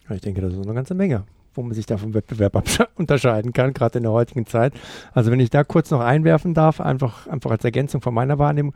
ich 0.09 0.21
denke, 0.21 0.41
das 0.41 0.53
ist 0.53 0.63
eine 0.63 0.73
ganze 0.73 0.95
Menge 0.95 1.25
wo 1.59 1.63
man 1.63 1.73
sich 1.73 1.85
da 1.85 1.97
vom 1.97 2.13
Wettbewerb 2.13 2.63
unterscheiden 2.95 3.51
kann, 3.51 3.73
gerade 3.73 3.99
in 3.99 4.03
der 4.03 4.13
heutigen 4.13 4.45
Zeit. 4.45 4.73
Also 5.13 5.29
wenn 5.29 5.41
ich 5.41 5.49
da 5.49 5.65
kurz 5.65 5.91
noch 5.91 5.99
einwerfen 5.99 6.53
darf, 6.53 6.79
einfach, 6.79 7.27
einfach 7.27 7.51
als 7.51 7.65
Ergänzung 7.65 8.01
von 8.01 8.13
meiner 8.13 8.39
Wahrnehmung, 8.39 8.73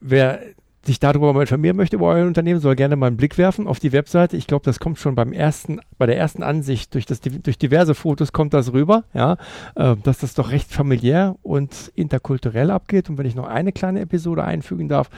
wer 0.00 0.40
sich 0.86 1.00
darüber 1.00 1.32
mal 1.32 1.40
informieren 1.40 1.76
möchte 1.76 1.96
über 1.96 2.06
euer 2.06 2.26
Unternehmen, 2.26 2.60
soll 2.60 2.76
gerne 2.76 2.94
mal 2.94 3.08
einen 3.08 3.16
Blick 3.16 3.36
werfen 3.38 3.66
auf 3.66 3.80
die 3.80 3.92
Webseite. 3.92 4.36
Ich 4.36 4.46
glaube, 4.46 4.64
das 4.64 4.78
kommt 4.78 4.98
schon 4.98 5.16
beim 5.16 5.32
ersten, 5.32 5.80
bei 5.98 6.06
der 6.06 6.16
ersten 6.16 6.44
Ansicht 6.44 6.94
durch 6.94 7.06
das, 7.06 7.20
durch 7.20 7.58
diverse 7.58 7.94
Fotos 7.94 8.32
kommt 8.32 8.54
das 8.54 8.72
rüber, 8.72 9.02
ja, 9.12 9.36
äh, 9.74 9.96
dass 10.04 10.18
das 10.18 10.34
doch 10.34 10.52
recht 10.52 10.72
familiär 10.72 11.34
und 11.42 11.90
interkulturell 11.96 12.70
abgeht. 12.70 13.10
Und 13.10 13.18
wenn 13.18 13.26
ich 13.26 13.34
noch 13.34 13.48
eine 13.48 13.72
kleine 13.72 14.00
Episode 14.00 14.44
einfügen 14.44 14.88
darf, 14.88 15.10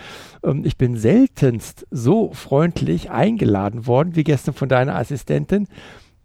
ähm, 0.43 0.63
ich 0.65 0.79
bin 0.79 0.97
seltenst 0.97 1.87
so 1.91 2.33
freundlich 2.33 3.11
eingeladen 3.11 3.87
worden 3.87 4.17
wie 4.17 4.25
gestern 4.25 4.55
von 4.55 4.71
deiner 4.71 4.97
Assistentin. 4.97 5.69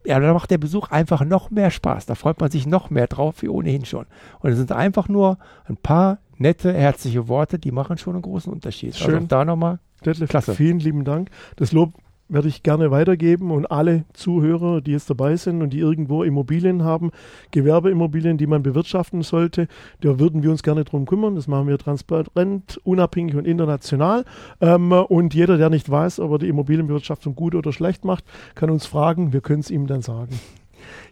Ja, 0.05 0.19
da 0.19 0.33
macht 0.33 0.51
der 0.51 0.57
Besuch 0.57 0.89
einfach 0.89 1.23
noch 1.23 1.49
mehr 1.49 1.71
Spaß. 1.71 2.05
Da 2.05 2.15
freut 2.15 2.39
man 2.39 2.51
sich 2.51 2.65
noch 2.65 2.89
mehr 2.89 3.07
drauf 3.07 3.41
wie 3.41 3.47
ohnehin 3.47 3.85
schon. 3.85 4.05
Und 4.39 4.51
es 4.51 4.57
sind 4.57 4.71
einfach 4.71 5.07
nur 5.07 5.37
ein 5.65 5.77
paar 5.77 6.19
nette, 6.37 6.73
herzliche 6.73 7.27
Worte, 7.27 7.59
die 7.59 7.71
machen 7.71 7.97
schon 7.97 8.13
einen 8.13 8.21
großen 8.21 8.51
Unterschied. 8.51 8.93
Also 8.93 9.05
Schön. 9.05 9.15
Also 9.15 9.27
da 9.27 9.45
nochmal. 9.45 9.79
Detlef, 10.05 10.29
Klasse. 10.29 10.53
Vielen 10.55 10.79
lieben 10.79 11.05
Dank. 11.05 11.29
Das 11.55 11.71
Lob 11.71 11.93
werde 12.29 12.47
ich 12.47 12.63
gerne 12.63 12.89
weitergeben 12.89 13.51
und 13.51 13.69
alle 13.69 14.05
Zuhörer, 14.13 14.81
die 14.81 14.91
jetzt 14.91 15.09
dabei 15.09 15.35
sind 15.35 15.61
und 15.61 15.71
die 15.71 15.79
irgendwo 15.79 16.23
Immobilien 16.23 16.83
haben, 16.83 17.11
Gewerbeimmobilien, 17.51 18.37
die 18.37 18.47
man 18.47 18.63
bewirtschaften 18.63 19.21
sollte, 19.21 19.67
da 20.01 20.19
würden 20.19 20.41
wir 20.41 20.51
uns 20.51 20.63
gerne 20.63 20.83
drum 20.83 21.05
kümmern. 21.05 21.35
Das 21.35 21.47
machen 21.47 21.67
wir 21.67 21.77
transparent, 21.77 22.79
unabhängig 22.83 23.35
und 23.35 23.45
international. 23.45 24.25
Ähm, 24.61 24.91
und 24.91 25.33
jeder, 25.33 25.57
der 25.57 25.69
nicht 25.69 25.89
weiß, 25.89 26.19
ob 26.19 26.31
er 26.31 26.39
die 26.39 26.47
Immobilienbewirtschaftung 26.47 27.35
gut 27.35 27.55
oder 27.55 27.71
schlecht 27.71 28.05
macht, 28.05 28.25
kann 28.55 28.69
uns 28.69 28.85
fragen. 28.85 29.33
Wir 29.33 29.41
können 29.41 29.59
es 29.59 29.69
ihm 29.69 29.87
dann 29.87 30.01
sagen. 30.01 30.39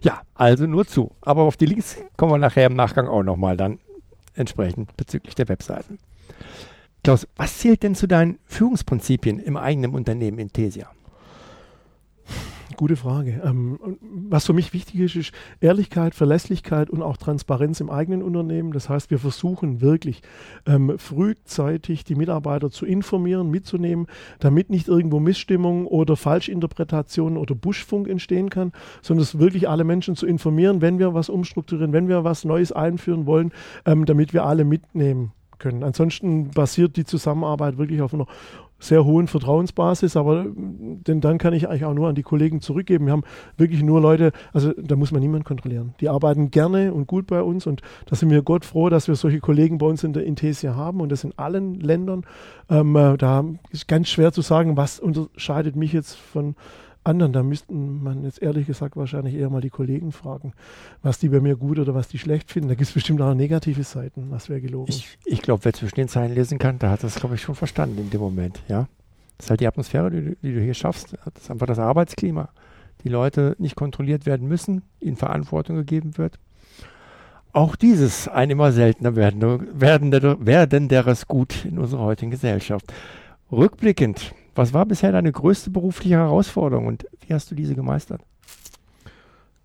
Ja, 0.00 0.22
also 0.34 0.66
nur 0.66 0.86
zu. 0.86 1.12
Aber 1.20 1.42
auf 1.42 1.56
die 1.56 1.66
Links 1.66 1.96
kommen 2.16 2.32
wir 2.32 2.38
nachher 2.38 2.66
im 2.66 2.74
Nachgang 2.74 3.06
auch 3.08 3.22
nochmal 3.22 3.56
dann 3.56 3.78
entsprechend 4.34 4.96
bezüglich 4.96 5.34
der 5.34 5.48
Webseiten. 5.48 5.98
Klaus, 7.04 7.26
was 7.36 7.58
zählt 7.58 7.82
denn 7.82 7.94
zu 7.94 8.06
deinen 8.06 8.38
Führungsprinzipien 8.46 9.40
im 9.40 9.56
eigenen 9.56 9.92
Unternehmen 9.92 10.38
Intesia? 10.38 10.88
Gute 12.76 12.96
Frage. 12.96 13.40
Ähm, 13.44 13.78
was 14.00 14.46
für 14.46 14.52
mich 14.52 14.72
wichtig 14.72 15.00
ist, 15.00 15.16
ist 15.16 15.32
Ehrlichkeit, 15.60 16.14
Verlässlichkeit 16.14 16.90
und 16.90 17.02
auch 17.02 17.16
Transparenz 17.16 17.80
im 17.80 17.90
eigenen 17.90 18.22
Unternehmen. 18.22 18.72
Das 18.72 18.88
heißt, 18.88 19.10
wir 19.10 19.18
versuchen 19.18 19.80
wirklich 19.80 20.22
ähm, 20.66 20.98
frühzeitig 20.98 22.04
die 22.04 22.14
Mitarbeiter 22.14 22.70
zu 22.70 22.86
informieren, 22.86 23.50
mitzunehmen, 23.50 24.06
damit 24.40 24.70
nicht 24.70 24.88
irgendwo 24.88 25.20
Missstimmung 25.20 25.86
oder 25.86 26.16
Falschinterpretation 26.16 27.36
oder 27.36 27.54
Buschfunk 27.54 28.08
entstehen 28.08 28.50
kann, 28.50 28.72
sondern 29.02 29.22
es 29.22 29.38
wirklich 29.38 29.68
alle 29.68 29.84
Menschen 29.84 30.16
zu 30.16 30.26
informieren, 30.26 30.80
wenn 30.80 30.98
wir 30.98 31.14
was 31.14 31.28
umstrukturieren, 31.28 31.92
wenn 31.92 32.08
wir 32.08 32.24
was 32.24 32.44
Neues 32.44 32.72
einführen 32.72 33.26
wollen, 33.26 33.52
ähm, 33.84 34.04
damit 34.04 34.32
wir 34.32 34.44
alle 34.44 34.64
mitnehmen 34.64 35.32
können. 35.62 35.82
Ansonsten 35.84 36.50
basiert 36.50 36.96
die 36.96 37.04
Zusammenarbeit 37.04 37.78
wirklich 37.78 38.02
auf 38.02 38.12
einer 38.12 38.26
sehr 38.82 39.04
hohen 39.04 39.28
Vertrauensbasis, 39.28 40.16
aber 40.16 40.44
denn 40.44 41.20
dann 41.20 41.38
kann 41.38 41.54
ich 41.54 41.68
eigentlich 41.68 41.84
auch 41.84 41.94
nur 41.94 42.08
an 42.08 42.16
die 42.16 42.24
Kollegen 42.24 42.60
zurückgeben. 42.60 43.06
Wir 43.06 43.12
haben 43.12 43.22
wirklich 43.56 43.82
nur 43.82 44.00
Leute, 44.00 44.32
also 44.52 44.72
da 44.72 44.96
muss 44.96 45.12
man 45.12 45.20
niemand 45.20 45.44
kontrollieren. 45.44 45.94
Die 46.00 46.08
arbeiten 46.08 46.50
gerne 46.50 46.92
und 46.92 47.06
gut 47.06 47.28
bei 47.28 47.42
uns 47.42 47.66
und 47.66 47.80
da 48.06 48.16
sind 48.16 48.30
wir 48.30 48.42
Gott 48.42 48.64
froh, 48.64 48.88
dass 48.88 49.06
wir 49.06 49.14
solche 49.14 49.38
Kollegen 49.38 49.78
bei 49.78 49.86
uns 49.86 50.02
in 50.02 50.12
der 50.12 50.24
Intesia 50.24 50.74
haben 50.74 51.00
und 51.00 51.12
das 51.12 51.22
in 51.22 51.32
allen 51.38 51.78
Ländern. 51.78 52.24
Ähm, 52.68 52.96
äh, 52.96 53.16
da 53.16 53.44
ist 53.70 53.86
ganz 53.86 54.08
schwer 54.08 54.32
zu 54.32 54.40
sagen, 54.40 54.76
was 54.76 54.98
unterscheidet 54.98 55.76
mich 55.76 55.92
jetzt 55.92 56.16
von 56.16 56.56
anderen. 57.04 57.32
Da 57.32 57.42
müssten 57.42 58.02
man 58.02 58.24
jetzt 58.24 58.42
ehrlich 58.42 58.66
gesagt 58.66 58.96
wahrscheinlich 58.96 59.34
eher 59.34 59.50
mal 59.50 59.60
die 59.60 59.70
Kollegen 59.70 60.12
fragen, 60.12 60.52
was 61.02 61.18
die 61.18 61.28
bei 61.28 61.40
mir 61.40 61.56
gut 61.56 61.78
oder 61.78 61.94
was 61.94 62.08
die 62.08 62.18
schlecht 62.18 62.50
finden. 62.50 62.68
Da 62.68 62.74
gibt 62.74 62.88
es 62.88 62.94
bestimmt 62.94 63.20
auch 63.20 63.34
negative 63.34 63.82
Seiten, 63.84 64.30
was 64.30 64.48
wäre 64.48 64.60
gelogen. 64.60 64.90
Ich, 64.90 65.18
ich 65.24 65.42
glaube, 65.42 65.64
wer 65.64 65.72
zwischen 65.72 65.96
den 65.96 66.08
Zeilen 66.08 66.34
lesen 66.34 66.58
kann, 66.58 66.78
der 66.78 66.90
hat 66.90 67.02
das, 67.02 67.16
glaube 67.16 67.34
ich, 67.34 67.42
schon 67.42 67.54
verstanden 67.54 67.98
in 67.98 68.10
dem 68.10 68.20
Moment, 68.20 68.60
ja. 68.68 68.88
Das 69.38 69.46
ist 69.46 69.50
halt 69.50 69.60
die 69.60 69.66
Atmosphäre, 69.66 70.10
die, 70.10 70.36
die 70.42 70.54
du 70.54 70.60
hier 70.60 70.74
schaffst. 70.74 71.14
Das 71.24 71.44
ist 71.44 71.50
einfach 71.50 71.66
das 71.66 71.78
Arbeitsklima. 71.78 72.50
Die 73.02 73.08
Leute 73.08 73.56
nicht 73.58 73.74
kontrolliert 73.74 74.26
werden 74.26 74.46
müssen, 74.46 74.82
ihnen 75.00 75.16
Verantwortung 75.16 75.76
gegeben 75.76 76.16
wird. 76.16 76.38
Auch 77.52 77.76
dieses 77.76 78.28
ein 78.28 78.50
immer 78.50 78.72
seltener 78.72 79.16
werdender, 79.16 79.60
werdender, 79.72 80.46
werdenderes 80.46 81.26
Gut 81.26 81.64
in 81.64 81.78
unserer 81.78 82.02
heutigen 82.02 82.30
Gesellschaft. 82.30 82.92
Rückblickend, 83.50 84.32
was 84.54 84.72
war 84.72 84.86
bisher 84.86 85.12
deine 85.12 85.32
größte 85.32 85.70
berufliche 85.70 86.16
Herausforderung 86.16 86.86
und 86.86 87.06
wie 87.26 87.34
hast 87.34 87.50
du 87.50 87.54
diese 87.54 87.74
gemeistert? 87.74 88.22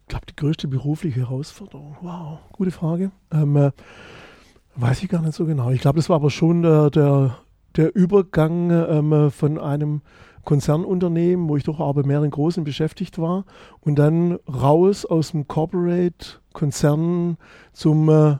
Ich 0.02 0.08
glaube, 0.08 0.26
die 0.28 0.36
größte 0.36 0.67
berufliche 0.67 1.19
Herausforderung. 1.19 1.97
Wow, 2.02 2.39
gute 2.54 2.71
Frage. 2.71 3.12
Ähm, 3.32 3.58
äh, 3.58 3.71
weiß 4.76 5.04
ich 5.04 5.10
gar 5.10 5.21
nicht 5.21 5.34
so 5.34 5.45
genau. 5.45 5.71
Ich 5.71 5.82
glaube, 5.82 5.97
das 5.97 6.08
war 6.10 6.15
aber 6.15 6.30
schon 6.30 6.62
der, 6.62 6.89
der, 6.89 7.38
der 7.76 7.93
Übergang 7.95 8.71
ähm, 8.71 9.32
von 9.32 9.60
einem 9.60 10.02
Konzernunternehmen, 10.45 11.50
wo 11.50 11.58
ich 11.58 11.65
doch 11.65 11.82
aber 11.82 12.06
mehreren 12.06 12.32
großen 12.32 12.63
beschäftigt 12.63 13.19
war, 13.19 13.43
und 13.82 14.00
dann 14.00 14.39
raus 14.47 15.06
aus 15.06 15.32
dem 15.32 15.50
Corporate-Konzern 15.50 17.36
zum 17.73 18.10
äh, 18.10 18.38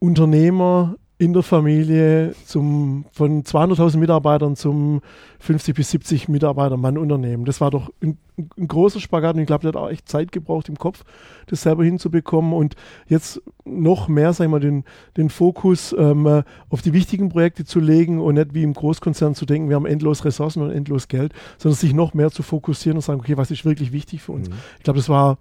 Unternehmer 0.00 0.96
in 1.18 1.32
der 1.32 1.42
Familie 1.42 2.34
zum, 2.44 3.06
von 3.10 3.42
200.000 3.42 3.96
Mitarbeitern 3.96 4.54
zum 4.54 5.00
50 5.38 5.74
bis 5.74 5.90
70 5.90 6.28
Mitarbeiter 6.28 6.76
Mann 6.76 6.98
Unternehmen. 6.98 7.46
Das 7.46 7.62
war 7.62 7.70
doch 7.70 7.90
ein, 8.02 8.18
ein 8.36 8.68
großer 8.68 9.00
Spagat 9.00 9.34
und 9.34 9.40
ich 9.40 9.46
glaube, 9.46 9.62
der 9.62 9.68
hat 9.68 9.76
auch 9.76 9.88
echt 9.88 10.10
Zeit 10.10 10.30
gebraucht 10.30 10.68
im 10.68 10.76
Kopf, 10.76 11.04
das 11.46 11.62
selber 11.62 11.84
hinzubekommen 11.84 12.52
und 12.52 12.76
jetzt 13.08 13.40
noch 13.64 14.08
mehr, 14.08 14.34
sag 14.34 14.44
ich 14.44 14.50
mal, 14.50 14.60
den, 14.60 14.84
den 15.16 15.30
Fokus 15.30 15.94
ähm, 15.98 16.42
auf 16.68 16.82
die 16.82 16.92
wichtigen 16.92 17.30
Projekte 17.30 17.64
zu 17.64 17.80
legen 17.80 18.20
und 18.20 18.34
nicht 18.34 18.52
wie 18.52 18.62
im 18.62 18.74
Großkonzern 18.74 19.34
zu 19.34 19.46
denken, 19.46 19.70
wir 19.70 19.76
haben 19.76 19.86
endlos 19.86 20.26
Ressourcen 20.26 20.62
und 20.62 20.70
endlos 20.70 21.08
Geld, 21.08 21.32
sondern 21.56 21.78
sich 21.78 21.94
noch 21.94 22.12
mehr 22.12 22.30
zu 22.30 22.42
fokussieren 22.42 22.98
und 22.98 23.02
sagen, 23.02 23.20
okay, 23.20 23.38
was 23.38 23.50
ist 23.50 23.64
wirklich 23.64 23.90
wichtig 23.90 24.20
für 24.20 24.32
uns? 24.32 24.50
Mhm. 24.50 24.56
Ich 24.76 24.84
glaube, 24.84 24.98
das 24.98 25.08
war 25.08 25.38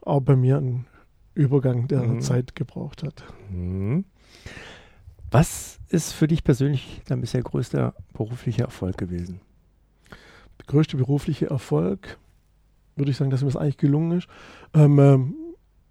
auch 0.00 0.20
bei 0.20 0.34
mir 0.34 0.56
ein 0.56 0.86
Übergang, 1.34 1.88
der 1.88 2.02
mhm. 2.04 2.20
Zeit 2.22 2.54
gebraucht 2.54 3.02
hat. 3.02 3.22
Mhm. 3.50 4.06
Was 5.30 5.78
ist 5.88 6.12
für 6.12 6.26
dich 6.26 6.42
persönlich 6.42 7.02
dein 7.06 7.20
bisher 7.20 7.42
größter 7.42 7.94
beruflicher 8.12 8.64
Erfolg 8.64 8.98
gewesen? 8.98 9.40
Der 10.58 10.66
größte 10.66 10.96
berufliche 10.96 11.46
Erfolg, 11.46 12.18
würde 12.96 13.12
ich 13.12 13.16
sagen, 13.16 13.30
dass 13.30 13.42
mir 13.42 13.48
das 13.48 13.56
eigentlich 13.56 13.78
gelungen 13.78 14.18
ist, 14.18 14.28
ähm, 14.74 14.98
ähm, 14.98 15.34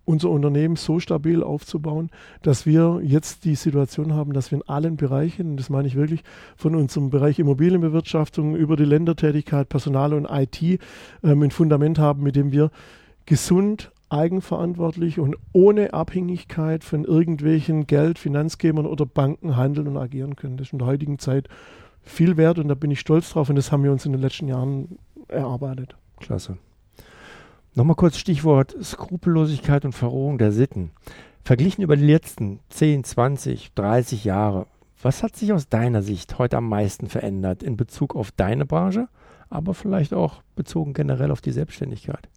unser 0.04 0.30
Unternehmen 0.30 0.76
so 0.76 1.00
stabil 1.00 1.44
aufzubauen, 1.44 2.10
dass 2.42 2.66
wir 2.66 3.00
jetzt 3.04 3.46
die 3.46 3.56
Situation 3.56 4.14
haben, 4.14 4.34
dass 4.34 4.52
wir 4.52 4.58
in 4.58 4.68
allen 4.68 4.98
Bereichen, 4.98 5.52
und 5.52 5.58
das 5.58 5.70
meine 5.70 5.88
ich 5.88 5.96
wirklich, 5.96 6.24
von 6.58 6.76
unserem 6.76 7.10
Bereich 7.10 7.40
Immobilienbewirtschaftung 7.40 8.56
über 8.56 8.76
die 8.76 8.86
Ländertätigkeit, 8.86 9.70
Personal 9.70 10.14
und 10.14 10.26
IT 10.26 10.62
ähm, 11.24 11.44
ein 11.44 11.52
Fundament 11.52 11.98
haben, 12.00 12.24
mit 12.24 12.36
dem 12.36 12.52
wir 12.52 12.72
gesund, 13.26 13.92
eigenverantwortlich 14.10 15.20
und 15.20 15.36
ohne 15.54 15.94
Abhängigkeit 15.94 16.84
von 16.84 17.06
irgendwelchen 17.06 17.88
Geld, 17.88 18.20
Finanzgebern 18.20 18.86
oder 18.86 19.06
Banken 19.06 19.56
handeln 19.56 19.88
und 19.88 19.98
agieren 19.98 20.36
können. 20.36 20.58
Das 20.58 20.68
ist 20.68 20.74
in 20.74 20.80
der 20.80 20.88
heutigen 20.88 21.20
Zeit 21.20 21.48
viel 22.02 22.38
wert 22.38 22.60
und 22.60 22.68
da 22.68 22.76
bin 22.76 22.92
ich 22.92 23.00
stolz 23.00 23.32
drauf 23.32 23.50
und 23.50 23.56
das 23.56 23.72
haben 23.72 23.84
wir 23.84 23.92
uns 23.92 24.06
in 24.06 24.12
den 24.12 24.22
letzten 24.22 24.48
Jahren 24.48 24.98
erarbeitet. 25.28 25.96
Klasse. 26.20 26.58
Nochmal 27.76 27.96
kurz 27.96 28.18
Stichwort 28.18 28.76
Skrupellosigkeit 28.82 29.86
und 29.86 29.94
Verrohung 29.94 30.38
der 30.38 30.52
Sitten. 30.52 30.92
Verglichen 31.44 31.84
über 31.84 31.96
die 31.96 32.06
letzten 32.06 32.60
10, 32.70 33.04
20, 33.04 33.74
30 33.74 34.24
Jahre, 34.24 34.68
was 35.02 35.24
hat 35.24 35.36
sich 35.36 35.54
aus 35.54 35.70
deiner 35.70 36.02
Sicht 36.02 36.38
heute 36.38 36.58
am 36.58 36.68
meisten 36.68 37.08
verändert 37.08 37.64
in 37.64 37.78
Bezug 37.78 38.16
auf 38.16 38.32
deine 38.32 38.66
Branche, 38.66 39.08
aber 39.50 39.74
vielleicht 39.74 40.14
auch 40.14 40.42
bezogen 40.56 40.94
generell 40.94 41.32
auf 41.32 41.42
die 41.42 41.52
Selbstständigkeit? 41.52 42.28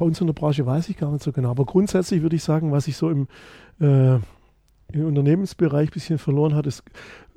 Bei 0.00 0.06
uns 0.06 0.20
in 0.20 0.26
der 0.26 0.34
Branche 0.34 0.64
weiß 0.64 0.88
ich 0.88 0.96
gar 0.96 1.12
nicht 1.12 1.22
so 1.22 1.30
genau. 1.30 1.50
Aber 1.50 1.66
grundsätzlich 1.66 2.22
würde 2.22 2.34
ich 2.34 2.42
sagen, 2.42 2.72
was 2.72 2.86
sich 2.86 2.96
so 2.96 3.10
im, 3.10 3.28
äh, 3.80 4.14
im 4.14 5.04
Unternehmensbereich 5.04 5.90
ein 5.90 5.92
bisschen 5.92 6.18
verloren 6.18 6.54
hat, 6.54 6.66
ist, 6.66 6.84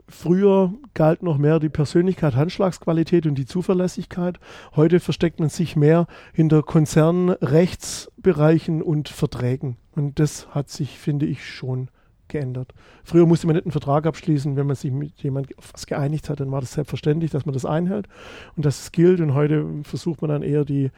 früher 0.08 0.74
galt 0.94 1.24
noch 1.24 1.38
mehr 1.38 1.60
die 1.60 1.68
Persönlichkeit, 1.68 2.38
Handschlagsqualität 2.38 3.26
und 3.26 3.36
die 3.36 3.46
Zuverlässigkeit. 3.46 4.40
Heute 4.78 5.02
versteckt 5.02 5.42
man 5.42 5.50
sich 5.50 5.76
mehr 5.76 6.08
hinter 6.32 6.64
Konzernrechtsbereichen 6.64 8.82
und 8.82 9.10
Verträgen. 9.10 9.76
Und 9.92 10.20
das 10.20 10.48
hat 10.56 10.70
sich, 10.70 10.98
finde 10.98 11.26
ich, 11.26 11.46
schon 11.46 11.90
geändert. 12.30 12.74
Früher 13.04 13.26
musste 13.26 13.46
man 13.46 13.58
nicht 13.58 13.66
einen 13.66 13.74
Vertrag 13.74 14.06
abschließen, 14.06 14.56
wenn 14.56 14.68
man 14.68 14.78
sich 14.78 14.94
mit 14.94 15.22
jemandem 15.22 15.58
auf 15.58 15.74
was 15.74 15.86
geeinigt 15.86 16.30
hat, 16.30 16.40
dann 16.40 16.50
war 16.50 16.62
das 16.62 16.72
selbstverständlich, 16.72 17.32
dass 17.32 17.46
man 17.46 17.52
das 17.52 17.66
einhält 17.66 18.08
und 18.56 18.66
dass 18.66 18.84
es 18.84 18.94
gilt. 18.94 19.20
Und 19.20 19.34
heute 19.34 19.66
versucht 19.84 20.22
man 20.22 20.30
dann 20.30 20.44
eher 20.44 20.64
die 20.64 20.92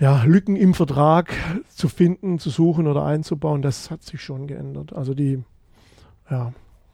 ja, 0.00 0.22
Lücken 0.24 0.56
im 0.56 0.74
Vertrag 0.74 1.32
zu 1.68 1.88
finden, 1.88 2.38
zu 2.38 2.50
suchen 2.50 2.86
oder 2.86 3.04
einzubauen, 3.04 3.62
das 3.62 3.90
hat 3.90 4.02
sich 4.02 4.22
schon 4.22 4.46
geändert. 4.46 4.92
Also 4.92 5.14
die, 5.14 5.42
ja, 6.30 6.52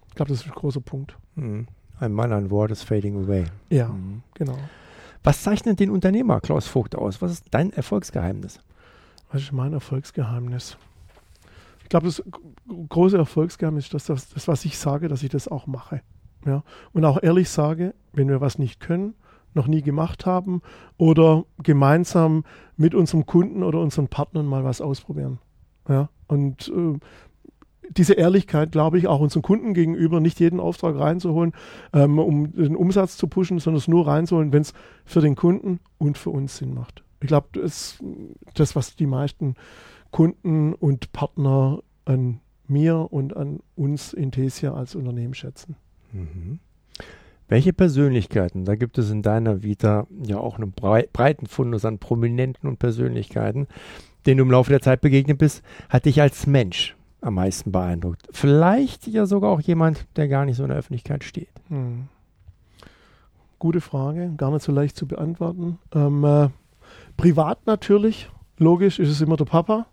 ich 0.08 0.14
glaube, 0.14 0.30
das 0.30 0.40
ist 0.40 0.46
ein 0.46 0.54
großer 0.54 0.80
Punkt. 0.80 1.16
Mhm. 1.34 1.66
Ein 2.00 2.12
Mann, 2.12 2.32
ein 2.32 2.50
Wort 2.50 2.70
ist 2.70 2.82
fading 2.82 3.24
away. 3.24 3.44
Ja, 3.70 3.88
mhm. 3.88 4.22
genau. 4.34 4.58
Was 5.22 5.42
zeichnet 5.42 5.80
den 5.80 5.90
Unternehmer 5.90 6.40
Klaus 6.40 6.66
Vogt 6.66 6.96
aus? 6.96 7.22
Was 7.22 7.32
ist 7.32 7.46
dein 7.50 7.72
Erfolgsgeheimnis? 7.72 8.60
Was 9.30 9.42
ist 9.42 9.52
mein 9.52 9.72
Erfolgsgeheimnis? 9.72 10.76
Ich 11.82 11.88
glaube, 11.88 12.06
das 12.06 12.22
große 12.88 13.16
Erfolgsgeheimnis 13.16 13.84
ist, 13.84 13.94
dass 13.94 14.06
das, 14.06 14.28
das, 14.28 14.48
was 14.48 14.64
ich 14.64 14.78
sage, 14.78 15.08
dass 15.08 15.22
ich 15.22 15.30
das 15.30 15.48
auch 15.48 15.66
mache. 15.66 16.02
Ja? 16.46 16.62
Und 16.92 17.04
auch 17.04 17.22
ehrlich 17.22 17.48
sage, 17.48 17.94
wenn 18.12 18.28
wir 18.28 18.40
was 18.40 18.58
nicht 18.58 18.80
können, 18.80 19.14
noch 19.54 19.66
nie 19.66 19.82
gemacht 19.82 20.26
haben 20.26 20.62
oder 20.96 21.44
gemeinsam 21.62 22.44
mit 22.76 22.94
unserem 22.94 23.26
Kunden 23.26 23.62
oder 23.62 23.80
unseren 23.80 24.08
Partnern 24.08 24.46
mal 24.46 24.64
was 24.64 24.80
ausprobieren. 24.80 25.38
Ja, 25.88 26.08
und 26.26 26.72
äh, 26.74 26.98
diese 27.90 28.14
Ehrlichkeit, 28.14 28.72
glaube 28.72 28.98
ich, 28.98 29.06
auch 29.06 29.20
unseren 29.20 29.42
Kunden 29.42 29.74
gegenüber, 29.74 30.20
nicht 30.20 30.40
jeden 30.40 30.60
Auftrag 30.60 30.98
reinzuholen, 30.98 31.52
ähm, 31.92 32.18
um 32.18 32.52
den 32.52 32.76
Umsatz 32.76 33.16
zu 33.16 33.26
pushen, 33.26 33.58
sondern 33.58 33.78
es 33.78 33.88
nur 33.88 34.06
reinzuholen, 34.06 34.52
wenn 34.52 34.62
es 34.62 34.72
für 35.04 35.20
den 35.20 35.36
Kunden 35.36 35.80
und 35.98 36.18
für 36.18 36.30
uns 36.30 36.56
Sinn 36.56 36.74
macht. 36.74 37.04
Ich 37.20 37.28
glaube, 37.28 37.48
das 37.52 37.64
ist 37.64 38.04
das, 38.54 38.76
was 38.76 38.96
die 38.96 39.06
meisten 39.06 39.54
Kunden 40.10 40.74
und 40.74 41.12
Partner 41.12 41.82
an 42.04 42.40
mir 42.66 43.12
und 43.12 43.36
an 43.36 43.60
uns 43.76 44.12
in 44.12 44.32
Tesia 44.32 44.74
als 44.74 44.94
Unternehmen 44.94 45.34
schätzen. 45.34 45.76
Mhm. 46.12 46.58
Welche 47.48 47.72
Persönlichkeiten, 47.72 48.64
da 48.64 48.74
gibt 48.74 48.96
es 48.96 49.10
in 49.10 49.22
deiner 49.22 49.62
Vita 49.62 50.06
ja 50.24 50.38
auch 50.38 50.56
einen 50.56 50.72
breiten 50.72 51.46
Fundus 51.46 51.84
an 51.84 51.98
Prominenten 51.98 52.68
und 52.68 52.78
Persönlichkeiten, 52.78 53.66
denen 54.24 54.38
du 54.38 54.44
im 54.44 54.50
Laufe 54.50 54.70
der 54.70 54.80
Zeit 54.80 55.02
begegnet 55.02 55.38
bist, 55.38 55.62
hat 55.90 56.06
dich 56.06 56.22
als 56.22 56.46
Mensch 56.46 56.96
am 57.20 57.34
meisten 57.34 57.70
beeindruckt? 57.70 58.26
Vielleicht 58.30 59.06
ja 59.06 59.26
sogar 59.26 59.50
auch 59.50 59.60
jemand, 59.60 60.06
der 60.16 60.28
gar 60.28 60.46
nicht 60.46 60.56
so 60.56 60.62
in 60.62 60.70
der 60.70 60.78
Öffentlichkeit 60.78 61.22
steht. 61.24 61.50
Hm. 61.68 62.08
Gute 63.58 63.80
Frage, 63.80 64.32
gar 64.36 64.50
nicht 64.50 64.62
so 64.62 64.72
leicht 64.72 64.96
zu 64.96 65.06
beantworten. 65.06 65.78
Ähm, 65.94 66.24
äh, 66.24 66.48
privat 67.16 67.66
natürlich, 67.66 68.30
logisch 68.58 68.98
ist 68.98 69.10
es 69.10 69.20
immer 69.20 69.36
der 69.36 69.46
Papa, 69.46 69.86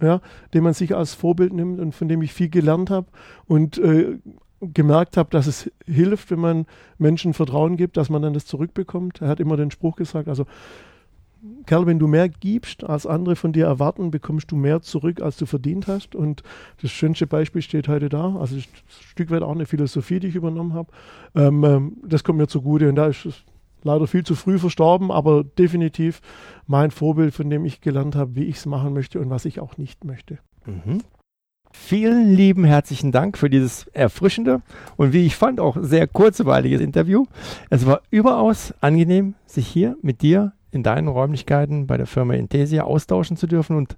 ja, 0.00 0.20
den 0.54 0.64
man 0.64 0.74
sich 0.74 0.94
als 0.94 1.14
Vorbild 1.14 1.52
nimmt 1.52 1.80
und 1.80 1.94
von 1.94 2.08
dem 2.08 2.22
ich 2.22 2.32
viel 2.32 2.48
gelernt 2.48 2.90
habe 2.90 3.06
und 3.46 3.78
äh, 3.78 4.18
gemerkt 4.60 5.16
habe, 5.16 5.30
dass 5.30 5.46
es 5.46 5.70
hilft, 5.86 6.30
wenn 6.30 6.40
man 6.40 6.66
Menschen 6.98 7.34
Vertrauen 7.34 7.76
gibt, 7.76 7.96
dass 7.96 8.08
man 8.08 8.22
dann 8.22 8.34
das 8.34 8.46
zurückbekommt. 8.46 9.20
Er 9.20 9.28
hat 9.28 9.40
immer 9.40 9.56
den 9.56 9.70
Spruch 9.70 9.96
gesagt, 9.96 10.28
also 10.28 10.46
Kerl, 11.66 11.86
wenn 11.86 11.98
du 11.98 12.06
mehr 12.06 12.28
gibst, 12.28 12.84
als 12.84 13.06
andere 13.06 13.36
von 13.36 13.52
dir 13.52 13.66
erwarten, 13.66 14.10
bekommst 14.10 14.50
du 14.50 14.56
mehr 14.56 14.80
zurück, 14.80 15.20
als 15.20 15.36
du 15.36 15.46
verdient 15.46 15.86
hast. 15.86 16.14
Und 16.14 16.42
das 16.82 16.90
schönste 16.90 17.26
Beispiel 17.26 17.62
steht 17.62 17.88
heute 17.88 18.08
da. 18.08 18.36
Also 18.36 18.56
ein 18.56 18.64
Stück 18.88 19.30
weit 19.30 19.42
auch 19.42 19.52
eine 19.52 19.66
Philosophie, 19.66 20.18
die 20.18 20.28
ich 20.28 20.34
übernommen 20.34 20.74
habe. 20.74 20.90
Ähm, 21.34 21.62
ähm, 21.64 21.96
das 22.04 22.24
kommt 22.24 22.38
mir 22.38 22.48
zugute. 22.48 22.88
Und 22.88 22.96
da 22.96 23.06
ist 23.06 23.26
es 23.26 23.44
leider 23.84 24.06
viel 24.06 24.24
zu 24.24 24.34
früh 24.34 24.58
verstorben, 24.58 25.10
aber 25.10 25.44
definitiv 25.44 26.20
mein 26.66 26.90
Vorbild, 26.90 27.34
von 27.34 27.50
dem 27.50 27.64
ich 27.64 27.80
gelernt 27.80 28.16
habe, 28.16 28.34
wie 28.34 28.44
ich 28.44 28.56
es 28.56 28.66
machen 28.66 28.92
möchte 28.92 29.20
und 29.20 29.30
was 29.30 29.44
ich 29.44 29.60
auch 29.60 29.76
nicht 29.76 30.04
möchte. 30.04 30.38
Mhm. 30.64 31.02
Vielen 31.78 32.34
lieben 32.34 32.64
herzlichen 32.64 33.12
Dank 33.12 33.38
für 33.38 33.48
dieses 33.48 33.86
erfrischende 33.88 34.60
und 34.96 35.12
wie 35.12 35.24
ich 35.24 35.36
fand 35.36 35.60
auch 35.60 35.76
sehr 35.80 36.08
kurzweilige 36.08 36.78
Interview. 36.78 37.26
Es 37.70 37.86
war 37.86 38.00
überaus 38.10 38.74
angenehm, 38.80 39.34
sich 39.46 39.68
hier 39.68 39.96
mit 40.02 40.20
dir 40.20 40.52
in 40.72 40.82
deinen 40.82 41.06
Räumlichkeiten 41.06 41.86
bei 41.86 41.96
der 41.96 42.06
Firma 42.06 42.34
Intesia 42.34 42.82
austauschen 42.82 43.36
zu 43.36 43.46
dürfen 43.46 43.76
und 43.76 43.96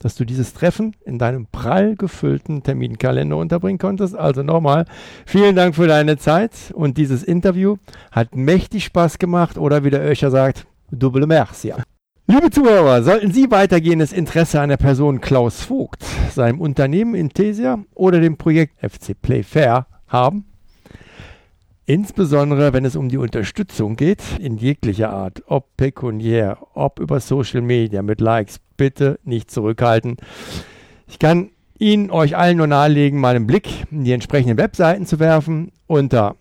dass 0.00 0.16
du 0.16 0.24
dieses 0.24 0.52
Treffen 0.52 0.96
in 1.04 1.18
deinem 1.18 1.46
prall 1.46 1.94
gefüllten 1.94 2.64
Terminkalender 2.64 3.36
unterbringen 3.36 3.78
konntest. 3.78 4.16
Also 4.16 4.42
nochmal, 4.42 4.86
vielen 5.24 5.54
Dank 5.54 5.76
für 5.76 5.86
deine 5.86 6.16
Zeit 6.18 6.72
und 6.74 6.98
dieses 6.98 7.22
Interview 7.22 7.76
hat 8.10 8.34
mächtig 8.34 8.84
Spaß 8.84 9.18
gemacht 9.18 9.58
oder 9.58 9.84
wie 9.84 9.90
der 9.90 10.04
Öscher 10.04 10.32
sagt, 10.32 10.66
double 10.90 11.26
merci. 11.26 11.72
Liebe 12.30 12.50
Zuhörer, 12.50 13.02
sollten 13.02 13.32
Sie 13.32 13.50
weitergehendes 13.50 14.12
Interesse 14.12 14.60
an 14.60 14.68
der 14.68 14.76
Person 14.76 15.22
Klaus 15.22 15.62
Vogt, 15.62 16.04
seinem 16.30 16.60
Unternehmen 16.60 17.14
Intesia 17.14 17.78
oder 17.94 18.20
dem 18.20 18.36
Projekt 18.36 18.74
FC 18.86 19.18
Play 19.18 19.42
Fair 19.42 19.86
haben, 20.08 20.44
Insbesondere, 21.86 22.74
wenn 22.74 22.84
es 22.84 22.96
um 22.96 23.08
die 23.08 23.16
Unterstützung 23.16 23.96
geht, 23.96 24.22
in 24.38 24.58
jeglicher 24.58 25.08
Art, 25.08 25.42
ob 25.46 25.74
pekuniär, 25.78 26.58
ob 26.74 27.00
über 27.00 27.18
Social 27.18 27.62
Media 27.62 28.02
mit 28.02 28.20
Likes, 28.20 28.60
bitte 28.76 29.18
nicht 29.24 29.50
zurückhalten. 29.50 30.18
Ich 31.06 31.18
kann 31.18 31.48
Ihnen, 31.78 32.10
euch 32.10 32.36
allen 32.36 32.58
nur 32.58 32.66
nahelegen, 32.66 33.18
mal 33.18 33.36
einen 33.36 33.46
Blick 33.46 33.70
in 33.90 34.04
die 34.04 34.12
entsprechenden 34.12 34.58
Webseiten 34.58 35.06
zu 35.06 35.18
werfen 35.18 35.72
unter 35.86 36.36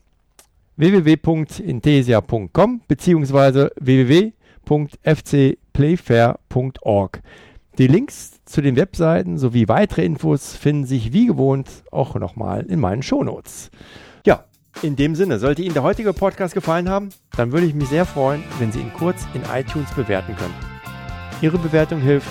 www.intesia.com 0.75 2.81
bzw. 2.89 3.69
www.fcplayfair.org. 5.77 7.21
Die 7.77 7.87
Links 7.87 8.43
zu 8.45 8.61
den 8.61 8.75
Webseiten 8.75 9.37
sowie 9.37 9.67
weitere 9.67 10.03
Infos 10.03 10.55
finden 10.55 10.85
sich 10.85 11.13
wie 11.13 11.27
gewohnt 11.27 11.83
auch 11.91 12.15
nochmal 12.15 12.65
in 12.65 12.79
meinen 12.79 13.03
Shownotes. 13.03 13.69
Ja, 14.25 14.45
in 14.81 14.95
dem 14.95 15.13
Sinne, 15.13 15.37
sollte 15.37 15.61
Ihnen 15.61 15.75
der 15.75 15.83
heutige 15.83 16.13
Podcast 16.13 16.55
gefallen 16.55 16.89
haben, 16.89 17.09
dann 17.35 17.51
würde 17.51 17.67
ich 17.67 17.75
mich 17.75 17.89
sehr 17.89 18.05
freuen, 18.05 18.43
wenn 18.57 18.71
Sie 18.71 18.79
ihn 18.79 18.93
kurz 18.93 19.27
in 19.35 19.43
iTunes 19.53 19.91
bewerten 19.91 20.35
können. 20.35 20.55
Ihre 21.41 21.59
Bewertung 21.59 22.01
hilft, 22.01 22.29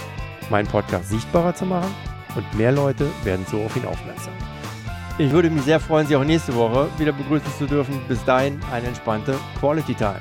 meinen 0.50 0.66
Podcast 0.66 1.10
sichtbarer 1.10 1.54
zu 1.54 1.64
machen 1.64 1.94
und 2.34 2.58
mehr 2.58 2.72
Leute 2.72 3.06
werden 3.22 3.46
so 3.48 3.62
auf 3.62 3.76
ihn 3.76 3.86
aufmerksam. 3.86 4.32
Ich 5.18 5.30
würde 5.30 5.48
mich 5.48 5.62
sehr 5.62 5.80
freuen, 5.80 6.06
Sie 6.08 6.16
auch 6.16 6.24
nächste 6.24 6.54
Woche 6.56 6.88
wieder 6.98 7.12
begrüßen 7.12 7.50
zu 7.56 7.66
dürfen. 7.66 8.00
Bis 8.08 8.22
dahin 8.24 8.58
eine 8.70 8.88
entspannte 8.88 9.34
Quality 9.58 9.94
Time. 9.94 10.20